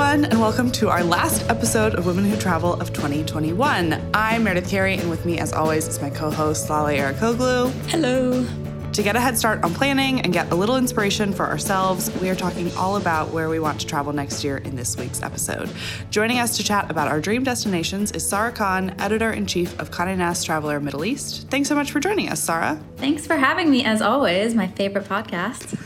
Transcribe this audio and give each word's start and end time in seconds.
everyone, 0.00 0.30
and 0.30 0.40
welcome 0.40 0.72
to 0.72 0.88
our 0.88 1.04
last 1.04 1.46
episode 1.50 1.94
of 1.94 2.06
Women 2.06 2.24
Who 2.24 2.34
Travel 2.34 2.72
of 2.80 2.90
2021. 2.90 4.00
I'm 4.14 4.44
Meredith 4.44 4.70
Carey, 4.70 4.94
and 4.94 5.10
with 5.10 5.26
me, 5.26 5.38
as 5.38 5.52
always, 5.52 5.86
is 5.88 6.00
my 6.00 6.08
co 6.08 6.30
host, 6.30 6.70
Lale 6.70 7.12
Arikoglu. 7.12 7.70
Hello. 7.90 8.59
To 9.00 9.04
get 9.04 9.16
a 9.16 9.20
head 9.20 9.38
start 9.38 9.64
on 9.64 9.72
planning 9.72 10.20
and 10.20 10.30
get 10.30 10.52
a 10.52 10.54
little 10.54 10.76
inspiration 10.76 11.32
for 11.32 11.46
ourselves, 11.46 12.10
we 12.20 12.28
are 12.28 12.34
talking 12.34 12.70
all 12.76 12.96
about 12.98 13.30
where 13.30 13.48
we 13.48 13.58
want 13.58 13.80
to 13.80 13.86
travel 13.86 14.12
next 14.12 14.44
year 14.44 14.58
in 14.58 14.76
this 14.76 14.94
week's 14.98 15.22
episode. 15.22 15.70
Joining 16.10 16.38
us 16.38 16.58
to 16.58 16.62
chat 16.62 16.90
about 16.90 17.08
our 17.08 17.18
dream 17.18 17.42
destinations 17.42 18.12
is 18.12 18.28
Sarah 18.28 18.52
Khan, 18.52 18.94
editor 19.00 19.32
in 19.32 19.46
chief 19.46 19.72
of 19.80 19.90
Condé 19.90 20.18
Nast 20.18 20.44
Traveler 20.44 20.80
Middle 20.80 21.06
East. 21.06 21.48
Thanks 21.48 21.66
so 21.66 21.74
much 21.74 21.92
for 21.92 21.98
joining 21.98 22.28
us, 22.28 22.42
Sarah. 22.42 22.78
Thanks 22.98 23.26
for 23.26 23.36
having 23.36 23.70
me, 23.70 23.86
as 23.86 24.02
always, 24.02 24.54
my 24.54 24.66
favorite 24.66 25.06
podcast. 25.06 25.78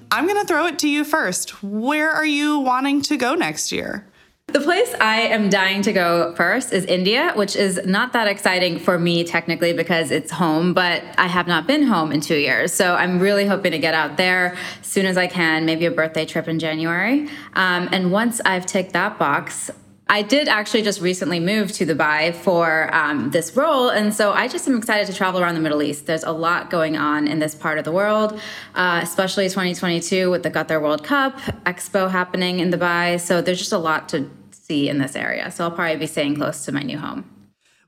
I'm 0.10 0.26
going 0.26 0.40
to 0.40 0.46
throw 0.46 0.64
it 0.64 0.78
to 0.78 0.88
you 0.88 1.04
first. 1.04 1.62
Where 1.62 2.10
are 2.10 2.24
you 2.24 2.58
wanting 2.58 3.02
to 3.02 3.18
go 3.18 3.34
next 3.34 3.70
year? 3.70 4.07
The 4.48 4.60
place 4.60 4.94
I 4.98 5.20
am 5.20 5.50
dying 5.50 5.82
to 5.82 5.92
go 5.92 6.34
first 6.34 6.72
is 6.72 6.86
India, 6.86 7.32
which 7.34 7.54
is 7.54 7.78
not 7.84 8.14
that 8.14 8.28
exciting 8.28 8.78
for 8.78 8.98
me 8.98 9.22
technically 9.22 9.74
because 9.74 10.10
it's 10.10 10.30
home, 10.30 10.72
but 10.72 11.02
I 11.18 11.26
have 11.26 11.46
not 11.46 11.66
been 11.66 11.82
home 11.82 12.12
in 12.12 12.22
two 12.22 12.38
years. 12.38 12.72
So 12.72 12.94
I'm 12.94 13.18
really 13.18 13.44
hoping 13.44 13.72
to 13.72 13.78
get 13.78 13.92
out 13.92 14.16
there 14.16 14.56
as 14.80 14.86
soon 14.86 15.04
as 15.04 15.18
I 15.18 15.26
can, 15.26 15.66
maybe 15.66 15.84
a 15.84 15.90
birthday 15.90 16.24
trip 16.24 16.48
in 16.48 16.58
January. 16.58 17.28
Um, 17.52 17.90
and 17.92 18.10
once 18.10 18.40
I've 18.46 18.64
ticked 18.64 18.94
that 18.94 19.18
box, 19.18 19.70
I 20.10 20.22
did 20.22 20.48
actually 20.48 20.80
just 20.80 21.02
recently 21.02 21.38
move 21.38 21.70
to 21.72 21.84
Dubai 21.84 22.34
for 22.34 22.88
um, 22.94 23.30
this 23.30 23.54
role, 23.54 23.90
and 23.90 24.14
so 24.14 24.32
I 24.32 24.48
just 24.48 24.66
am 24.66 24.78
excited 24.78 25.06
to 25.08 25.12
travel 25.12 25.42
around 25.42 25.54
the 25.54 25.60
Middle 25.60 25.82
East. 25.82 26.06
There's 26.06 26.24
a 26.24 26.32
lot 26.32 26.70
going 26.70 26.96
on 26.96 27.28
in 27.28 27.40
this 27.40 27.54
part 27.54 27.76
of 27.76 27.84
the 27.84 27.92
world, 27.92 28.40
uh, 28.74 29.00
especially 29.02 29.50
2022 29.50 30.30
with 30.30 30.42
the 30.42 30.50
Qatar 30.50 30.80
World 30.80 31.04
Cup 31.04 31.36
Expo 31.66 32.10
happening 32.10 32.60
in 32.60 32.70
Dubai. 32.70 33.20
So 33.20 33.42
there's 33.42 33.58
just 33.58 33.72
a 33.72 33.78
lot 33.78 34.08
to 34.08 34.30
see 34.68 34.88
in 34.88 34.98
this 34.98 35.16
area. 35.16 35.50
So 35.50 35.64
I'll 35.64 35.70
probably 35.70 35.96
be 35.96 36.06
staying 36.06 36.36
close 36.36 36.64
to 36.66 36.72
my 36.72 36.82
new 36.82 36.98
home. 36.98 37.24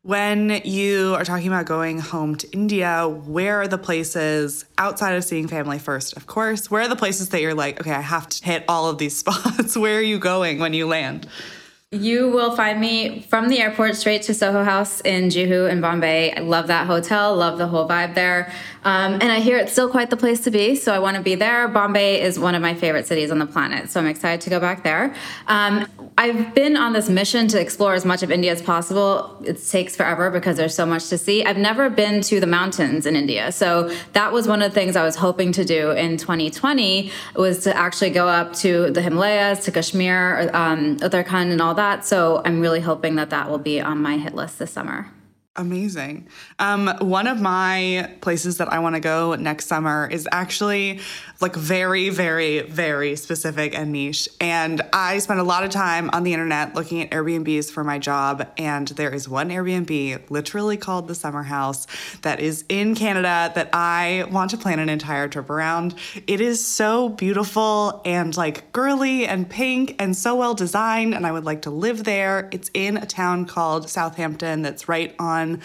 When 0.03 0.63
you 0.65 1.15
are 1.15 1.27
talking 1.27 1.49
about 1.49 1.67
going 1.67 1.99
home 1.99 2.35
to 2.37 2.51
India, 2.53 3.07
where 3.07 3.61
are 3.61 3.69
the 3.69 3.77
places 3.77 4.65
outside 4.79 5.13
of 5.13 5.25
seeing 5.25 5.47
family 5.47 5.79
first, 5.79 6.17
of 6.17 6.27
course? 6.27 6.71
Where 6.71 6.81
are 6.81 6.89
the 6.89 6.97
places 6.97 7.29
that 7.29 7.43
you're 7.43 7.53
like, 7.53 7.81
okay, 7.81 7.93
I 7.93 8.01
have 8.01 8.27
to 8.31 8.43
hit 8.43 8.65
all 8.67 8.89
of 8.89 8.97
these 8.97 9.15
spots? 9.25 9.77
where 9.77 9.99
are 9.99 10.03
you 10.03 10.19
going 10.19 10.59
when 10.59 10.73
you 10.73 10.87
land? 10.87 11.29
You 11.93 12.29
will 12.29 12.55
find 12.55 12.81
me 12.81 13.19
from 13.23 13.49
the 13.49 13.59
airport 13.59 13.97
straight 13.97 14.23
to 14.23 14.33
Soho 14.33 14.63
House 14.63 15.01
in 15.01 15.25
Juhu 15.25 15.69
in 15.69 15.81
Bombay. 15.81 16.33
I 16.33 16.39
love 16.39 16.69
that 16.69 16.87
hotel, 16.87 17.35
love 17.35 17.59
the 17.59 17.67
whole 17.67 17.89
vibe 17.89 18.15
there. 18.15 18.53
Um, 18.85 19.15
and 19.15 19.25
I 19.25 19.41
hear 19.41 19.59
it's 19.59 19.73
still 19.73 19.91
quite 19.91 20.09
the 20.09 20.17
place 20.17 20.39
to 20.45 20.53
be, 20.53 20.77
so 20.77 20.95
I 20.95 21.01
want 21.01 21.17
to 21.17 21.23
be 21.23 21.35
there. 21.35 21.67
Bombay 21.67 22.21
is 22.23 22.39
one 22.39 22.55
of 22.55 22.63
my 22.63 22.75
favorite 22.75 23.09
cities 23.09 23.33
on 23.33 23.41
the 23.41 23.47
planet, 23.47 23.91
so 23.91 23.99
I'm 23.99 24.07
excited 24.07 24.41
to 24.43 24.51
go 24.51 24.61
back 24.61 24.85
there. 24.85 25.17
Um, 25.49 25.85
I've 26.17 26.55
been 26.55 26.77
on 26.77 26.93
this 26.93 27.09
mission 27.09 27.49
to 27.49 27.61
explore 27.61 27.95
as 27.95 28.05
much 28.05 28.23
of 28.23 28.31
India 28.31 28.53
as 28.53 28.63
possible. 28.63 29.43
It 29.45 29.67
takes 29.67 29.97
forever 29.97 30.31
because 30.31 30.57
there's 30.57 30.75
so 30.75 30.87
much 30.87 31.09
to 31.09 31.19
see. 31.19 31.45
I've 31.45 31.59
never 31.59 31.91
been 31.91 32.21
to 32.23 32.39
the 32.39 32.47
mountains 32.47 33.05
in 33.05 33.17
India, 33.17 33.51
so 33.51 33.93
that 34.13 34.33
was 34.33 34.47
one 34.47 34.63
of 34.63 34.71
the 34.71 34.75
things 34.75 34.95
I 34.95 35.03
was 35.03 35.17
hoping 35.17 35.51
to 35.53 35.65
do 35.65 35.91
in 35.91 36.19
2020 36.19 37.11
was 37.35 37.65
to 37.65 37.77
actually 37.77 38.11
go 38.11 38.29
up 38.29 38.53
to 38.57 38.93
the 38.93 39.03
Himalayas, 39.03 39.65
to 39.65 39.73
Kashmir, 39.73 40.51
um, 40.55 40.99
Uttarakhand, 40.99 41.51
and 41.51 41.61
all 41.61 41.75
that. 41.75 41.80
So 42.05 42.43
I'm 42.45 42.61
really 42.61 42.81
hoping 42.81 43.15
that 43.15 43.31
that 43.31 43.49
will 43.49 43.59
be 43.59 43.81
on 43.81 44.03
my 44.03 44.19
hit 44.19 44.35
list 44.35 44.59
this 44.59 44.71
summer. 44.71 45.09
Amazing. 45.57 46.29
Um, 46.61 46.87
one 47.01 47.27
of 47.27 47.41
my 47.41 48.09
places 48.21 48.59
that 48.59 48.73
I 48.73 48.79
want 48.79 48.95
to 48.95 49.01
go 49.01 49.35
next 49.35 49.67
summer 49.67 50.09
is 50.09 50.29
actually 50.31 51.01
like 51.41 51.57
very, 51.57 52.09
very, 52.09 52.61
very 52.61 53.17
specific 53.17 53.77
and 53.77 53.91
niche. 53.91 54.29
And 54.41 54.81
I 54.93 55.19
spend 55.19 55.41
a 55.41 55.43
lot 55.43 55.65
of 55.65 55.71
time 55.71 56.09
on 56.13 56.23
the 56.23 56.33
internet 56.35 56.77
looking 56.77 57.03
at 57.03 57.11
Airbnbs 57.11 57.69
for 57.73 57.83
my 57.83 57.99
job. 57.99 58.47
And 58.59 58.87
there 58.89 59.13
is 59.13 59.29
one 59.29 59.51
Airbnb, 59.51 60.31
literally 60.31 60.77
called 60.77 61.09
the 61.09 61.17
Summer 61.17 61.43
House, 61.43 61.89
that 62.23 62.39
is 62.39 62.65
in 62.69 62.95
Canada 62.95 63.51
that 63.57 63.71
I 63.73 64.27
want 64.31 64.53
to 64.53 64.57
plan 64.57 64.79
an 64.79 64.89
entire 64.89 65.27
trip 65.27 65.51
around. 65.51 65.97
It 66.29 66.41
is 66.41 66.65
so 66.65 67.09
beautiful 67.09 68.03
and 68.05 68.37
like 68.37 68.71
girly 68.71 69.27
and 69.27 69.51
pink 69.51 69.97
and 69.99 70.17
so 70.17 70.37
well 70.37 70.55
designed. 70.55 71.13
And 71.13 71.27
I 71.27 71.33
would 71.33 71.45
like 71.45 71.63
to 71.63 71.71
live 71.71 72.05
there. 72.05 72.49
It's 72.53 72.71
in 72.73 72.99
a 72.99 73.07
town 73.07 73.47
called 73.47 73.91
Southampton 73.91 74.63
that's 74.63 74.89
right 74.89 75.13
on 75.19 75.40
on 75.41 75.61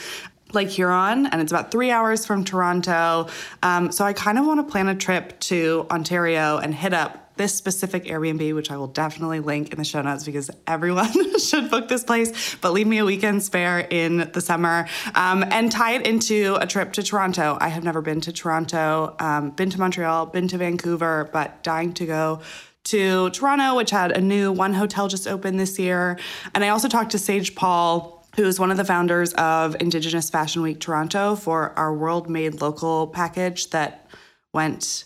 Lake 0.54 0.70
Huron, 0.70 1.26
and 1.28 1.42
it's 1.42 1.52
about 1.52 1.72
three 1.72 1.92
hours 1.92 2.26
from 2.26 2.44
Toronto. 2.44 3.28
Um, 3.62 3.92
so 3.92 4.06
I 4.06 4.14
kind 4.14 4.40
of 4.40 4.46
want 4.46 4.66
to 4.66 4.72
plan 4.72 4.88
a 4.88 4.96
trip 4.96 5.40
to 5.42 5.86
Ontario 5.92 6.58
and 6.58 6.74
hit 6.74 6.94
up 6.94 7.22
this 7.38 7.54
specific 7.54 8.06
Airbnb, 8.06 8.56
which 8.56 8.72
I 8.72 8.78
will 8.78 8.88
definitely 8.88 9.42
link 9.42 9.72
in 9.72 9.78
the 9.78 9.84
show 9.84 10.02
notes 10.02 10.24
because 10.24 10.50
everyone 10.68 11.38
should 11.40 11.70
book 11.70 11.90
this 11.90 12.06
place. 12.06 12.56
But 12.62 12.72
leave 12.72 12.88
me 12.88 13.00
a 13.00 13.06
weekend 13.06 13.44
spare 13.44 13.80
in 13.80 14.30
the 14.32 14.40
summer 14.40 14.88
um, 15.16 15.44
and 15.44 15.70
tie 15.70 15.96
it 15.96 16.08
into 16.08 16.56
a 16.62 16.66
trip 16.66 16.94
to 16.94 17.04
Toronto. 17.04 17.58
I 17.60 17.68
have 17.68 17.84
never 17.84 18.02
been 18.02 18.22
to 18.22 18.32
Toronto, 18.32 19.18
um, 19.20 19.50
been 19.52 19.70
to 19.70 19.80
Montreal, 19.80 20.28
been 20.28 20.48
to 20.48 20.58
Vancouver, 20.58 21.30
but 21.34 21.62
dying 21.62 21.94
to 21.96 22.06
go 22.06 22.40
to 22.86 23.32
Toronto, 23.32 23.76
which 23.76 23.90
had 23.90 24.12
a 24.12 24.22
new 24.22 24.52
one 24.52 24.74
hotel 24.74 25.08
just 25.08 25.28
opened 25.28 25.60
this 25.60 25.78
year. 25.78 26.18
And 26.54 26.64
I 26.64 26.70
also 26.70 26.88
talked 26.88 27.12
to 27.12 27.20
Sage 27.20 27.56
Paul 27.56 28.15
who 28.36 28.44
is 28.44 28.60
one 28.60 28.72
of 28.72 28.78
the 28.78 28.86
founders 28.86 29.34
of 29.34 29.76
Indigenous 29.80 30.30
Fashion 30.30 30.62
Week 30.62 30.80
Toronto 30.80 31.36
for 31.36 31.72
our 31.78 31.94
World 31.94 32.30
Made 32.30 32.62
Local 32.62 33.08
package 33.08 33.70
that 33.70 34.10
went 34.54 35.06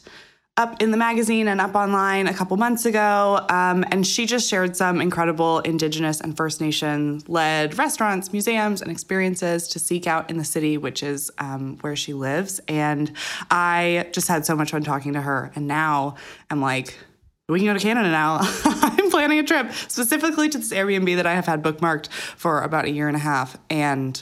up 0.59 0.81
in 0.81 0.91
the 0.91 0.97
magazine 0.97 1.47
and 1.47 1.61
up 1.61 1.73
online 1.73 2.27
a 2.27 2.33
couple 2.33 2.57
months 2.57 2.85
ago. 2.85 3.45
Um, 3.49 3.85
and 3.91 4.05
she 4.05 4.25
just 4.25 4.49
shared 4.49 4.75
some 4.75 4.99
incredible 4.99 5.59
Indigenous 5.59 6.19
and 6.19 6.35
First 6.35 6.59
Nation 6.59 7.21
led 7.27 7.77
restaurants, 7.77 8.33
museums, 8.33 8.81
and 8.81 8.91
experiences 8.91 9.69
to 9.69 9.79
seek 9.79 10.05
out 10.05 10.29
in 10.29 10.37
the 10.37 10.43
city, 10.43 10.77
which 10.77 11.01
is 11.01 11.31
um, 11.37 11.77
where 11.79 11.95
she 11.95 12.13
lives. 12.13 12.59
And 12.67 13.13
I 13.49 14.07
just 14.11 14.27
had 14.27 14.45
so 14.45 14.53
much 14.53 14.71
fun 14.71 14.83
talking 14.83 15.13
to 15.13 15.21
her. 15.21 15.51
And 15.55 15.65
now 15.65 16.15
I'm 16.49 16.59
like, 16.59 16.97
we 17.47 17.59
can 17.59 17.67
go 17.67 17.73
to 17.73 17.79
Canada 17.79 18.09
now. 18.11 18.39
I'm 19.19 19.27
planning 19.27 19.39
a 19.39 19.47
trip 19.47 19.73
specifically 19.89 20.47
to 20.49 20.57
this 20.57 20.71
Airbnb 20.71 21.15
that 21.17 21.27
I 21.27 21.33
have 21.33 21.45
had 21.45 21.61
bookmarked 21.61 22.07
for 22.09 22.61
about 22.61 22.85
a 22.85 22.89
year 22.89 23.07
and 23.07 23.17
a 23.17 23.19
half 23.19 23.57
and 23.69 24.21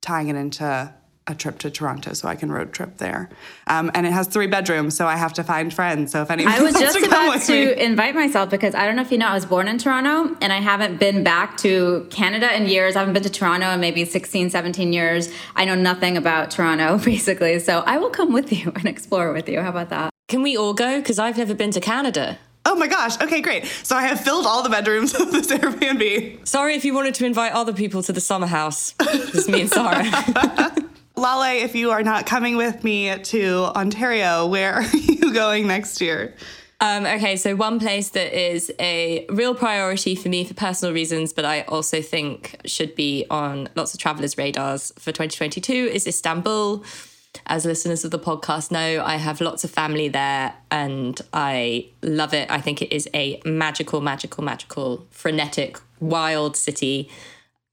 tying 0.00 0.28
it 0.28 0.36
into 0.36 0.94
a 1.26 1.34
trip 1.34 1.58
to 1.58 1.70
Toronto 1.70 2.14
so 2.14 2.26
I 2.26 2.34
can 2.34 2.50
road 2.50 2.72
trip 2.72 2.96
there. 2.96 3.28
Um, 3.66 3.90
and 3.94 4.06
it 4.06 4.12
has 4.12 4.26
three 4.26 4.46
bedrooms, 4.46 4.96
so 4.96 5.06
I 5.06 5.16
have 5.16 5.34
to 5.34 5.44
find 5.44 5.72
friends. 5.72 6.12
So 6.12 6.22
if 6.22 6.30
anyone 6.30 6.52
I 6.52 6.62
was 6.62 6.74
just 6.74 6.98
to 6.98 7.04
about 7.04 7.42
to 7.42 7.52
me. 7.52 7.80
invite 7.80 8.14
myself 8.14 8.50
because 8.50 8.74
I 8.74 8.86
don't 8.86 8.96
know 8.96 9.02
if 9.02 9.12
you 9.12 9.18
know, 9.18 9.28
I 9.28 9.34
was 9.34 9.44
born 9.44 9.68
in 9.68 9.76
Toronto 9.76 10.34
and 10.40 10.52
I 10.52 10.60
haven't 10.60 10.98
been 10.98 11.22
back 11.22 11.58
to 11.58 12.08
Canada 12.10 12.54
in 12.56 12.66
years. 12.66 12.96
I 12.96 13.00
haven't 13.00 13.14
been 13.14 13.22
to 13.22 13.30
Toronto 13.30 13.70
in 13.70 13.80
maybe 13.80 14.04
16, 14.04 14.50
17 14.50 14.92
years. 14.92 15.30
I 15.54 15.66
know 15.66 15.74
nothing 15.74 16.16
about 16.16 16.50
Toronto, 16.50 16.98
basically. 17.04 17.58
So 17.58 17.80
I 17.80 17.98
will 17.98 18.10
come 18.10 18.32
with 18.32 18.52
you 18.52 18.72
and 18.74 18.86
explore 18.86 19.32
with 19.32 19.48
you. 19.48 19.60
How 19.60 19.68
about 19.68 19.90
that? 19.90 20.10
Can 20.28 20.42
we 20.42 20.56
all 20.56 20.72
go? 20.72 20.98
Because 20.98 21.18
I've 21.18 21.36
never 21.36 21.54
been 21.54 21.72
to 21.72 21.80
Canada. 21.80 22.38
Oh 22.66 22.74
my 22.74 22.86
gosh. 22.86 23.20
Okay, 23.20 23.40
great. 23.40 23.64
So 23.66 23.96
I 23.96 24.02
have 24.02 24.20
filled 24.20 24.46
all 24.46 24.62
the 24.62 24.68
bedrooms 24.68 25.14
of 25.20 25.32
this 25.32 25.48
Airbnb. 25.48 26.46
Sorry 26.46 26.74
if 26.74 26.84
you 26.84 26.94
wanted 26.94 27.14
to 27.16 27.26
invite 27.26 27.52
other 27.52 27.72
people 27.72 28.02
to 28.04 28.12
the 28.12 28.20
summer 28.20 28.46
house. 28.46 28.94
Just 29.32 29.48
me 29.48 29.62
and 29.62 29.70
Sarah. 29.70 30.04
Lale, 31.16 31.64
if 31.64 31.74
you 31.74 31.90
are 31.90 32.02
not 32.02 32.26
coming 32.26 32.56
with 32.56 32.82
me 32.82 33.18
to 33.18 33.64
Ontario, 33.76 34.46
where 34.46 34.74
are 34.74 34.82
you 34.96 35.34
going 35.34 35.66
next 35.66 36.00
year? 36.00 36.34
Um, 36.82 37.04
okay, 37.04 37.36
so 37.36 37.54
one 37.56 37.78
place 37.78 38.08
that 38.10 38.32
is 38.32 38.72
a 38.80 39.26
real 39.28 39.54
priority 39.54 40.14
for 40.14 40.30
me 40.30 40.44
for 40.44 40.54
personal 40.54 40.94
reasons, 40.94 41.34
but 41.34 41.44
I 41.44 41.60
also 41.62 42.00
think 42.00 42.58
should 42.64 42.94
be 42.94 43.26
on 43.28 43.68
lots 43.74 43.92
of 43.92 44.00
travelers' 44.00 44.38
radars 44.38 44.90
for 44.98 45.12
2022 45.12 45.72
is 45.92 46.06
Istanbul 46.06 46.82
as 47.46 47.64
listeners 47.64 48.04
of 48.04 48.10
the 48.10 48.18
podcast 48.18 48.70
know, 48.70 49.02
I 49.04 49.16
have 49.16 49.40
lots 49.40 49.64
of 49.64 49.70
family 49.70 50.08
there 50.08 50.54
and 50.70 51.20
I 51.32 51.88
love 52.02 52.34
it. 52.34 52.50
I 52.50 52.60
think 52.60 52.82
it 52.82 52.92
is 52.92 53.08
a 53.14 53.40
magical, 53.44 54.00
magical, 54.00 54.44
magical, 54.44 55.06
frenetic, 55.10 55.78
wild 56.00 56.56
city. 56.56 57.10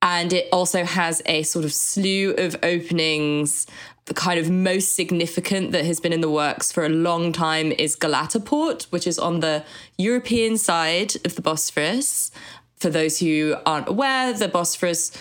And 0.01 0.31
it 0.31 0.48
also 0.51 0.83
has 0.83 1.21
a 1.25 1.44
sort 1.44 1.65
of 1.65 1.74
slew 1.74 2.31
of 2.38 2.56
openings. 2.63 3.65
The 4.06 4.13
kind 4.13 4.39
of 4.39 4.50
most 4.50 4.95
significant 4.95 5.71
that 5.71 5.86
has 5.86 6.00
been 6.00 6.13
in 6.13 6.21
the 6.21 6.30
works 6.30 6.71
for 6.71 6.86
a 6.86 6.89
long 6.89 7.31
time 7.33 7.71
is 7.71 7.95
Galata 7.95 8.39
Port, 8.39 8.88
which 8.89 9.06
is 9.06 9.19
on 9.19 9.42
the 9.42 9.63
European 9.98 10.57
side 10.57 11.15
of 11.25 11.36
the 11.36 11.42
Bosphorus. 11.42 12.31
For 12.77 12.89
those 12.89 13.19
who 13.19 13.56
aren't 13.65 13.89
aware, 13.89 14.33
the 14.33 14.48
Bosphorus 14.48 15.12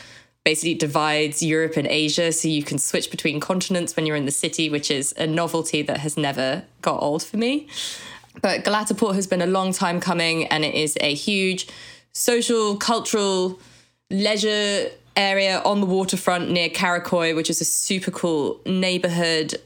basically 0.47 0.75
divides 0.75 1.43
Europe 1.43 1.77
and 1.77 1.89
Asia. 1.89 2.31
So 2.31 2.47
you 2.47 2.63
can 2.63 2.79
switch 2.79 3.11
between 3.11 3.41
continents 3.41 3.97
when 3.97 4.07
you're 4.07 4.15
in 4.15 4.27
the 4.27 4.31
city, 4.31 4.71
which 4.71 4.93
is 4.93 5.13
a 5.19 5.27
novelty 5.27 5.83
that 5.83 5.99
has 5.99 6.17
never 6.17 6.63
got 6.83 7.03
old 7.03 7.25
for 7.25 7.37
me. 7.37 7.67
But 8.43 8.63
Galata 8.63 8.95
Port 8.95 9.17
has 9.17 9.27
been 9.27 9.43
a 9.43 9.47
long 9.47 9.73
time 9.73 9.99
coming, 9.99 10.47
and 10.47 10.65
it 10.65 10.77
is 10.77 10.97
a 11.01 11.13
huge 11.15 11.67
social, 12.13 12.77
cultural, 12.77 13.59
leisure 14.09 14.91
area 15.17 15.61
on 15.65 15.81
the 15.81 15.87
waterfront 15.87 16.49
near 16.49 16.69
Karakoy, 16.69 17.35
which 17.35 17.51
is 17.51 17.61
a 17.61 17.65
super 17.65 18.13
cool 18.13 18.61
neighborhood. 18.65 19.57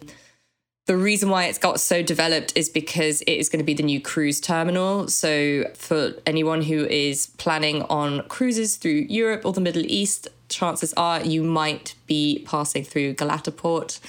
The 0.87 0.97
reason 0.97 1.29
why 1.29 1.45
it's 1.45 1.59
got 1.59 1.79
so 1.79 2.03
developed 2.03 2.55
is 2.57 2.71
because 2.71 3.21
it 3.21 3.33
is 3.33 3.51
going 3.51 3.59
to 3.59 3.67
be 3.67 3.75
the 3.75 3.83
new 3.83 4.01
cruise 4.01 4.41
terminal. 4.41 5.09
So, 5.09 5.65
for 5.75 6.15
anyone 6.25 6.63
who 6.63 6.87
is 6.87 7.27
planning 7.37 7.83
on 7.83 8.23
cruises 8.29 8.77
through 8.77 9.07
Europe 9.11 9.43
or 9.45 9.53
the 9.53 9.61
Middle 9.61 9.85
East, 9.85 10.29
chances 10.51 10.93
are 10.95 11.23
you 11.23 11.43
might 11.43 11.95
be 12.07 12.45
passing 12.47 12.85
through 12.85 13.15
Galata 13.15 13.51
Port 13.51 14.01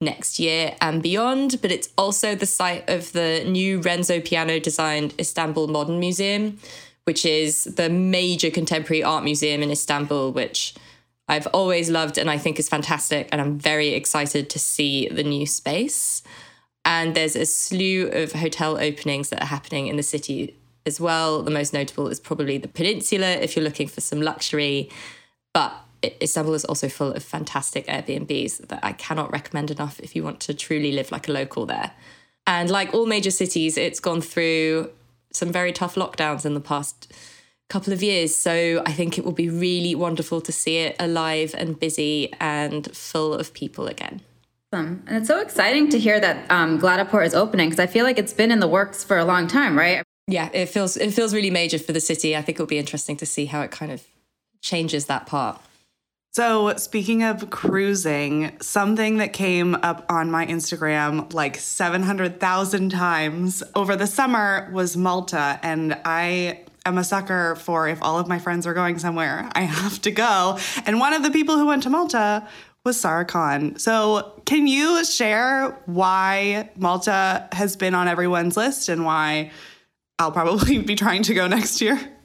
next 0.00 0.38
year 0.38 0.76
and 0.80 1.02
beyond. 1.02 1.60
But 1.60 1.72
it's 1.72 1.88
also 1.98 2.34
the 2.34 2.46
site 2.46 2.88
of 2.88 3.12
the 3.12 3.44
new 3.46 3.80
Renzo 3.80 4.20
Piano 4.20 4.60
designed 4.60 5.14
Istanbul 5.18 5.68
Modern 5.68 5.98
Museum, 5.98 6.58
which 7.04 7.24
is 7.24 7.64
the 7.64 7.88
major 7.88 8.50
contemporary 8.50 9.02
art 9.02 9.24
museum 9.24 9.62
in 9.62 9.70
Istanbul, 9.70 10.32
which 10.32 10.74
I've 11.28 11.46
always 11.48 11.90
loved 11.90 12.16
and 12.16 12.30
I 12.30 12.38
think 12.38 12.58
is 12.58 12.68
fantastic. 12.68 13.28
And 13.32 13.40
I'm 13.40 13.58
very 13.58 13.88
excited 13.88 14.48
to 14.50 14.58
see 14.58 15.08
the 15.08 15.22
new 15.22 15.46
space. 15.46 16.22
And 16.84 17.14
there's 17.14 17.36
a 17.36 17.44
slew 17.44 18.08
of 18.08 18.32
hotel 18.32 18.78
openings 18.78 19.28
that 19.28 19.42
are 19.42 19.46
happening 19.46 19.88
in 19.88 19.96
the 19.96 20.02
city 20.02 20.56
as 20.86 20.98
well. 20.98 21.42
The 21.42 21.50
most 21.50 21.74
notable 21.74 22.08
is 22.08 22.18
probably 22.18 22.56
the 22.56 22.68
Peninsula 22.68 23.32
if 23.32 23.54
you're 23.54 23.64
looking 23.64 23.88
for 23.88 24.00
some 24.00 24.22
luxury. 24.22 24.88
But 25.52 25.74
Istanbul 26.04 26.54
is 26.54 26.64
also 26.64 26.88
full 26.88 27.12
of 27.12 27.22
fantastic 27.22 27.86
Airbnbs 27.86 28.68
that 28.68 28.80
I 28.82 28.92
cannot 28.92 29.32
recommend 29.32 29.70
enough 29.70 29.98
if 30.00 30.14
you 30.14 30.22
want 30.22 30.40
to 30.40 30.54
truly 30.54 30.92
live 30.92 31.10
like 31.10 31.28
a 31.28 31.32
local 31.32 31.66
there. 31.66 31.92
And 32.46 32.70
like 32.70 32.94
all 32.94 33.06
major 33.06 33.30
cities, 33.30 33.76
it's 33.76 34.00
gone 34.00 34.20
through 34.20 34.90
some 35.32 35.52
very 35.52 35.72
tough 35.72 35.96
lockdowns 35.96 36.46
in 36.46 36.54
the 36.54 36.60
past 36.60 37.12
couple 37.68 37.92
of 37.92 38.02
years. 38.02 38.34
So 38.34 38.82
I 38.86 38.92
think 38.92 39.18
it 39.18 39.24
will 39.24 39.32
be 39.32 39.50
really 39.50 39.94
wonderful 39.94 40.40
to 40.40 40.52
see 40.52 40.78
it 40.78 40.96
alive 40.98 41.54
and 41.56 41.78
busy 41.78 42.32
and 42.40 42.94
full 42.96 43.34
of 43.34 43.52
people 43.52 43.86
again. 43.86 44.22
Awesome. 44.72 45.02
And 45.06 45.18
it's 45.18 45.28
so 45.28 45.40
exciting 45.40 45.88
to 45.90 45.98
hear 45.98 46.20
that 46.20 46.50
um, 46.50 46.78
Galata 46.78 47.18
is 47.20 47.34
opening 47.34 47.70
because 47.70 47.80
I 47.80 47.86
feel 47.86 48.04
like 48.04 48.18
it's 48.18 48.32
been 48.32 48.50
in 48.50 48.60
the 48.60 48.68
works 48.68 49.02
for 49.02 49.18
a 49.18 49.24
long 49.24 49.46
time, 49.46 49.76
right? 49.76 50.02
Yeah, 50.26 50.50
it 50.52 50.66
feels 50.66 50.98
it 50.98 51.12
feels 51.12 51.32
really 51.32 51.50
major 51.50 51.78
for 51.78 51.92
the 51.92 52.00
city. 52.00 52.36
I 52.36 52.42
think 52.42 52.56
it'll 52.56 52.66
be 52.66 52.78
interesting 52.78 53.16
to 53.16 53.26
see 53.26 53.46
how 53.46 53.62
it 53.62 53.70
kind 53.70 53.90
of 53.90 54.04
changes 54.60 55.06
that 55.06 55.26
part. 55.26 55.60
So, 56.30 56.76
speaking 56.76 57.22
of 57.22 57.50
cruising, 57.50 58.56
something 58.60 59.16
that 59.16 59.32
came 59.32 59.74
up 59.76 60.04
on 60.10 60.30
my 60.30 60.46
Instagram 60.46 61.32
like 61.32 61.56
700,000 61.56 62.90
times 62.90 63.62
over 63.74 63.96
the 63.96 64.06
summer 64.06 64.70
was 64.72 64.96
Malta. 64.96 65.58
And 65.62 65.98
I 66.04 66.64
am 66.84 66.98
a 66.98 67.04
sucker 67.04 67.56
for 67.56 67.88
if 67.88 68.00
all 68.02 68.18
of 68.18 68.28
my 68.28 68.38
friends 68.38 68.66
are 68.66 68.74
going 68.74 68.98
somewhere, 68.98 69.48
I 69.54 69.62
have 69.62 70.02
to 70.02 70.10
go. 70.10 70.58
And 70.84 71.00
one 71.00 71.12
of 71.14 71.22
the 71.22 71.30
people 71.30 71.56
who 71.56 71.66
went 71.66 71.82
to 71.84 71.90
Malta 71.90 72.46
was 72.84 73.00
Sarah 73.00 73.24
Khan. 73.24 73.78
So, 73.78 74.40
can 74.44 74.66
you 74.66 75.04
share 75.04 75.70
why 75.86 76.70
Malta 76.76 77.48
has 77.52 77.74
been 77.74 77.94
on 77.94 78.06
everyone's 78.06 78.56
list 78.56 78.88
and 78.88 79.04
why 79.04 79.50
I'll 80.18 80.32
probably 80.32 80.78
be 80.82 80.94
trying 80.94 81.22
to 81.24 81.34
go 81.34 81.46
next 81.46 81.80
year? 81.80 82.17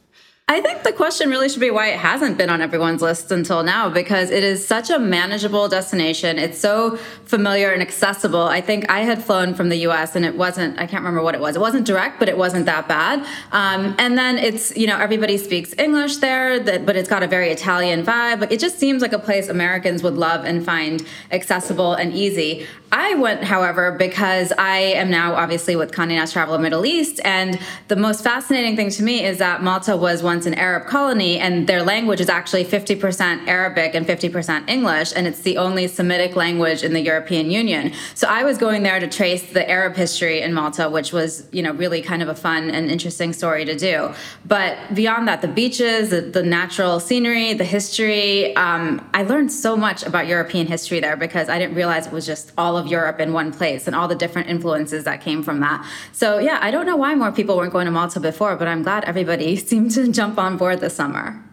I 0.49 0.59
think 0.59 0.83
the 0.83 0.91
question 0.91 1.29
really 1.29 1.47
should 1.47 1.61
be 1.61 1.71
why 1.71 1.87
it 1.87 1.99
hasn't 1.99 2.37
been 2.37 2.49
on 2.49 2.59
everyone's 2.59 3.01
list 3.01 3.31
until 3.31 3.63
now 3.63 3.89
because 3.89 4.29
it 4.29 4.43
is 4.43 4.67
such 4.67 4.89
a 4.89 4.99
manageable 4.99 5.69
destination. 5.69 6.37
It's 6.37 6.59
so 6.59 6.97
familiar 7.23 7.71
and 7.71 7.81
accessible. 7.81 8.41
I 8.41 8.59
think 8.59 8.91
I 8.91 9.03
had 9.05 9.23
flown 9.23 9.53
from 9.53 9.69
the 9.69 9.77
US 9.87 10.17
and 10.17 10.25
it 10.25 10.35
wasn't, 10.35 10.77
I 10.77 10.85
can't 10.85 11.01
remember 11.01 11.23
what 11.23 11.33
it 11.33 11.39
was. 11.39 11.55
It 11.55 11.59
wasn't 11.59 11.87
direct, 11.87 12.19
but 12.19 12.27
it 12.27 12.37
wasn't 12.37 12.65
that 12.65 12.89
bad. 12.89 13.25
Um, 13.53 13.95
and 13.97 14.17
then 14.17 14.37
it's, 14.37 14.75
you 14.75 14.85
know, 14.85 14.99
everybody 14.99 15.37
speaks 15.37 15.73
English 15.79 16.17
there, 16.17 16.59
that, 16.59 16.85
but 16.85 16.97
it's 16.97 17.07
got 17.07 17.23
a 17.23 17.27
very 17.27 17.49
Italian 17.49 18.03
vibe. 18.03 18.51
It 18.51 18.59
just 18.59 18.77
seems 18.77 19.01
like 19.01 19.13
a 19.13 19.19
place 19.19 19.47
Americans 19.47 20.03
would 20.03 20.15
love 20.15 20.43
and 20.43 20.65
find 20.65 21.05
accessible 21.31 21.93
and 21.93 22.13
easy. 22.13 22.67
I 22.93 23.15
went, 23.15 23.43
however, 23.43 23.93
because 23.93 24.53
I 24.59 24.77
am 24.77 25.09
now 25.09 25.33
obviously 25.33 25.75
with 25.75 25.91
Condé 25.91 26.09
Nast 26.09 26.31
Traveler 26.31 26.59
Middle 26.59 26.85
East. 26.85 27.19
And 27.25 27.59
the 27.87 27.95
most 27.95 28.23
fascinating 28.23 28.75
thing 28.75 28.91
to 28.91 29.01
me 29.01 29.25
is 29.25 29.39
that 29.39 29.63
Malta 29.63 29.97
was 29.97 30.21
once 30.21 30.45
an 30.45 30.53
Arab 30.53 30.85
colony 30.85 31.39
and 31.39 31.65
their 31.65 31.81
language 31.81 32.21
is 32.21 32.29
actually 32.29 32.63
50% 32.63 33.47
Arabic 33.47 33.95
and 33.95 34.05
50% 34.05 34.69
English. 34.69 35.11
And 35.15 35.25
it's 35.25 35.41
the 35.41 35.57
only 35.57 35.87
Semitic 35.87 36.35
language 36.35 36.83
in 36.83 36.93
the 36.93 37.01
European 37.01 37.49
Union. 37.49 37.93
So 38.13 38.27
I 38.27 38.43
was 38.43 38.59
going 38.59 38.83
there 38.83 38.99
to 38.99 39.07
trace 39.07 39.51
the 39.51 39.67
Arab 39.67 39.95
history 39.95 40.41
in 40.41 40.53
Malta, 40.53 40.87
which 40.87 41.11
was, 41.11 41.47
you 41.51 41.63
know, 41.63 41.71
really 41.71 42.03
kind 42.03 42.21
of 42.21 42.29
a 42.29 42.35
fun 42.35 42.69
and 42.69 42.91
interesting 42.91 43.33
story 43.33 43.65
to 43.65 43.75
do. 43.75 44.13
But 44.45 44.77
beyond 44.93 45.27
that, 45.29 45.41
the 45.41 45.47
beaches, 45.47 46.11
the, 46.11 46.21
the 46.21 46.43
natural 46.43 46.99
scenery, 46.99 47.53
the 47.53 47.63
history, 47.63 48.55
um, 48.55 49.03
I 49.15 49.23
learned 49.23 49.51
so 49.51 49.75
much 49.75 50.05
about 50.05 50.27
European 50.27 50.67
history 50.67 50.99
there 50.99 51.17
because 51.17 51.49
I 51.49 51.57
didn't 51.57 51.73
realize 51.73 52.05
it 52.05 52.13
was 52.13 52.27
just 52.27 52.51
all 52.55 52.77
of 52.77 52.82
of 52.83 52.91
Europe 52.91 53.19
in 53.19 53.33
one 53.33 53.51
place 53.51 53.87
and 53.87 53.95
all 53.95 54.07
the 54.07 54.15
different 54.15 54.49
influences 54.49 55.03
that 55.05 55.21
came 55.21 55.43
from 55.43 55.59
that. 55.61 55.85
So, 56.11 56.39
yeah, 56.39 56.59
I 56.61 56.71
don't 56.71 56.85
know 56.85 56.97
why 56.97 57.15
more 57.15 57.31
people 57.31 57.55
weren't 57.57 57.73
going 57.73 57.85
to 57.85 57.91
Malta 57.91 58.19
before, 58.19 58.55
but 58.55 58.67
I'm 58.67 58.83
glad 58.83 59.05
everybody 59.05 59.55
seemed 59.69 59.91
to 59.91 60.11
jump 60.11 60.37
on 60.37 60.57
board 60.57 60.79
this 60.79 60.95
summer. 60.95 61.43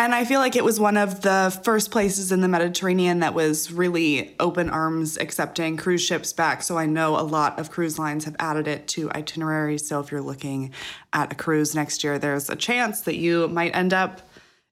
And 0.00 0.14
I 0.14 0.24
feel 0.24 0.40
like 0.40 0.56
it 0.56 0.64
was 0.64 0.80
one 0.80 0.96
of 0.96 1.20
the 1.20 1.54
first 1.62 1.90
places 1.90 2.32
in 2.32 2.40
the 2.40 2.48
Mediterranean 2.48 3.18
that 3.20 3.34
was 3.34 3.70
really 3.70 4.34
open 4.40 4.70
arms 4.70 5.18
accepting 5.18 5.76
cruise 5.76 6.02
ships 6.02 6.32
back. 6.32 6.62
So 6.62 6.78
I 6.78 6.86
know 6.86 7.20
a 7.20 7.20
lot 7.20 7.58
of 7.58 7.70
cruise 7.70 7.98
lines 7.98 8.24
have 8.24 8.34
added 8.38 8.66
it 8.66 8.88
to 8.88 9.10
itineraries. 9.10 9.86
So 9.86 10.00
if 10.00 10.10
you're 10.10 10.22
looking 10.22 10.72
at 11.12 11.32
a 11.32 11.34
cruise 11.34 11.74
next 11.74 12.02
year, 12.02 12.18
there's 12.18 12.48
a 12.48 12.56
chance 12.56 13.02
that 13.02 13.16
you 13.16 13.46
might 13.48 13.76
end 13.76 13.92
up 13.92 14.22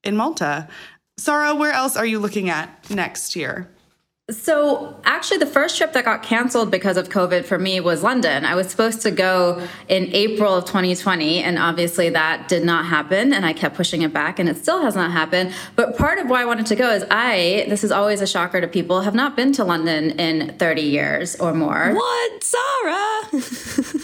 in 0.02 0.16
Malta. 0.16 0.66
Sarah, 1.18 1.54
where 1.54 1.72
else 1.72 1.94
are 1.94 2.06
you 2.06 2.20
looking 2.20 2.48
at 2.48 2.88
next 2.88 3.36
year? 3.36 3.68
So, 4.30 5.00
actually, 5.04 5.38
the 5.38 5.46
first 5.46 5.78
trip 5.78 5.94
that 5.94 6.04
got 6.04 6.22
canceled 6.22 6.70
because 6.70 6.98
of 6.98 7.08
COVID 7.08 7.46
for 7.46 7.58
me 7.58 7.80
was 7.80 8.02
London. 8.02 8.44
I 8.44 8.56
was 8.56 8.68
supposed 8.68 9.00
to 9.02 9.10
go 9.10 9.66
in 9.88 10.14
April 10.14 10.54
of 10.54 10.66
2020, 10.66 11.42
and 11.42 11.58
obviously 11.58 12.10
that 12.10 12.46
did 12.46 12.62
not 12.62 12.84
happen. 12.84 13.32
And 13.32 13.46
I 13.46 13.54
kept 13.54 13.74
pushing 13.74 14.02
it 14.02 14.12
back, 14.12 14.38
and 14.38 14.46
it 14.46 14.58
still 14.58 14.82
has 14.82 14.94
not 14.94 15.12
happened. 15.12 15.54
But 15.76 15.96
part 15.96 16.18
of 16.18 16.28
why 16.28 16.42
I 16.42 16.44
wanted 16.44 16.66
to 16.66 16.76
go 16.76 16.90
is 16.90 17.06
I, 17.10 17.64
this 17.70 17.82
is 17.82 17.90
always 17.90 18.20
a 18.20 18.26
shocker 18.26 18.60
to 18.60 18.68
people, 18.68 19.00
have 19.00 19.14
not 19.14 19.34
been 19.34 19.50
to 19.52 19.64
London 19.64 20.10
in 20.20 20.58
30 20.58 20.82
years 20.82 21.34
or 21.36 21.54
more. 21.54 21.94
What, 21.94 22.44
Sarah? 22.44 23.20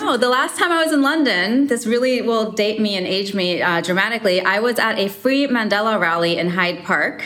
oh, 0.00 0.16
the 0.18 0.30
last 0.30 0.58
time 0.58 0.72
I 0.72 0.82
was 0.82 0.90
in 0.94 1.02
London, 1.02 1.66
this 1.66 1.84
really 1.84 2.22
will 2.22 2.50
date 2.50 2.80
me 2.80 2.96
and 2.96 3.06
age 3.06 3.34
me 3.34 3.60
uh, 3.60 3.82
dramatically. 3.82 4.40
I 4.40 4.60
was 4.60 4.78
at 4.78 4.98
a 4.98 5.08
free 5.08 5.46
Mandela 5.46 6.00
rally 6.00 6.38
in 6.38 6.48
Hyde 6.48 6.82
Park. 6.82 7.24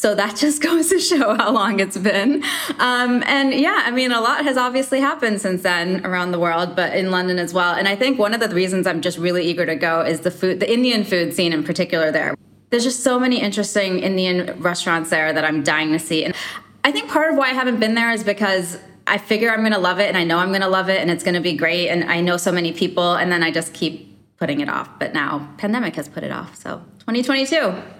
So 0.00 0.14
that 0.14 0.34
just 0.44 0.62
goes 0.62 0.88
to 0.88 0.98
show 0.98 1.34
how 1.34 1.52
long 1.52 1.78
it's 1.78 1.98
been. 1.98 2.42
Um, 2.78 3.22
and 3.26 3.52
yeah, 3.52 3.82
I 3.84 3.90
mean, 3.90 4.12
a 4.12 4.20
lot 4.20 4.44
has 4.44 4.56
obviously 4.56 4.98
happened 4.98 5.42
since 5.42 5.60
then 5.60 6.06
around 6.06 6.30
the 6.30 6.38
world, 6.38 6.74
but 6.74 6.96
in 6.96 7.10
London 7.10 7.38
as 7.38 7.52
well. 7.52 7.74
And 7.74 7.86
I 7.86 7.96
think 7.96 8.18
one 8.18 8.32
of 8.32 8.40
the 8.40 8.48
reasons 8.48 8.86
I'm 8.86 9.02
just 9.02 9.18
really 9.18 9.44
eager 9.44 9.66
to 9.66 9.76
go 9.76 10.00
is 10.00 10.20
the 10.20 10.30
food, 10.30 10.58
the 10.58 10.72
Indian 10.72 11.04
food 11.04 11.34
scene 11.34 11.52
in 11.52 11.62
particular 11.64 12.10
there. 12.10 12.34
There's 12.70 12.84
just 12.84 13.02
so 13.02 13.20
many 13.20 13.42
interesting 13.42 13.98
Indian 13.98 14.58
restaurants 14.62 15.10
there 15.10 15.34
that 15.34 15.44
I'm 15.44 15.62
dying 15.62 15.92
to 15.92 15.98
see. 15.98 16.24
And 16.24 16.34
I 16.82 16.92
think 16.92 17.10
part 17.10 17.30
of 17.32 17.36
why 17.36 17.50
I 17.50 17.52
haven't 17.52 17.78
been 17.78 17.94
there 17.94 18.10
is 18.10 18.24
because 18.24 18.78
I 19.06 19.18
figure 19.18 19.50
I'm 19.50 19.60
going 19.60 19.72
to 19.72 19.78
love 19.78 19.98
it 19.98 20.08
and 20.08 20.16
I 20.16 20.24
know 20.24 20.38
I'm 20.38 20.48
going 20.48 20.62
to 20.62 20.68
love 20.68 20.88
it 20.88 21.02
and 21.02 21.10
it's 21.10 21.24
going 21.24 21.34
to 21.34 21.40
be 21.40 21.54
great. 21.54 21.88
And 21.88 22.04
I 22.04 22.22
know 22.22 22.38
so 22.38 22.52
many 22.52 22.72
people 22.72 23.16
and 23.16 23.30
then 23.30 23.42
I 23.42 23.50
just 23.50 23.74
keep 23.74 24.16
putting 24.38 24.60
it 24.60 24.68
off. 24.70 24.98
But 24.98 25.12
now 25.12 25.52
pandemic 25.58 25.96
has 25.96 26.08
put 26.08 26.22
it 26.22 26.30
off. 26.30 26.56
So 26.56 26.82
2022 27.00 27.99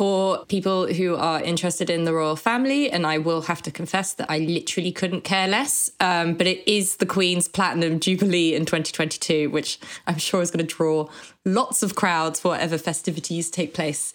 for 0.00 0.46
people 0.46 0.86
who 0.86 1.14
are 1.14 1.42
interested 1.42 1.90
in 1.90 2.04
the 2.04 2.14
royal 2.14 2.34
family, 2.34 2.90
and 2.90 3.06
I 3.06 3.18
will 3.18 3.42
have 3.42 3.60
to 3.60 3.70
confess 3.70 4.14
that 4.14 4.30
I 4.30 4.38
literally 4.38 4.92
couldn't 4.92 5.24
care 5.24 5.46
less. 5.46 5.90
Um, 6.00 6.36
but 6.36 6.46
it 6.46 6.66
is 6.66 6.96
the 6.96 7.04
Queen's 7.04 7.48
Platinum 7.48 8.00
Jubilee 8.00 8.54
in 8.54 8.64
2022, 8.64 9.50
which 9.50 9.78
I'm 10.06 10.16
sure 10.16 10.40
is 10.40 10.50
going 10.50 10.66
to 10.66 10.74
draw 10.74 11.10
lots 11.44 11.82
of 11.82 11.96
crowds 11.96 12.40
for 12.40 12.52
whatever 12.52 12.78
festivities 12.78 13.50
take 13.50 13.74
place. 13.74 14.14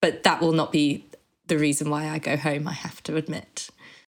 But 0.00 0.22
that 0.22 0.40
will 0.40 0.52
not 0.52 0.70
be 0.70 1.04
the 1.48 1.58
reason 1.58 1.90
why 1.90 2.08
I 2.08 2.20
go 2.20 2.36
home, 2.36 2.68
I 2.68 2.74
have 2.74 3.02
to 3.02 3.16
admit. 3.16 3.70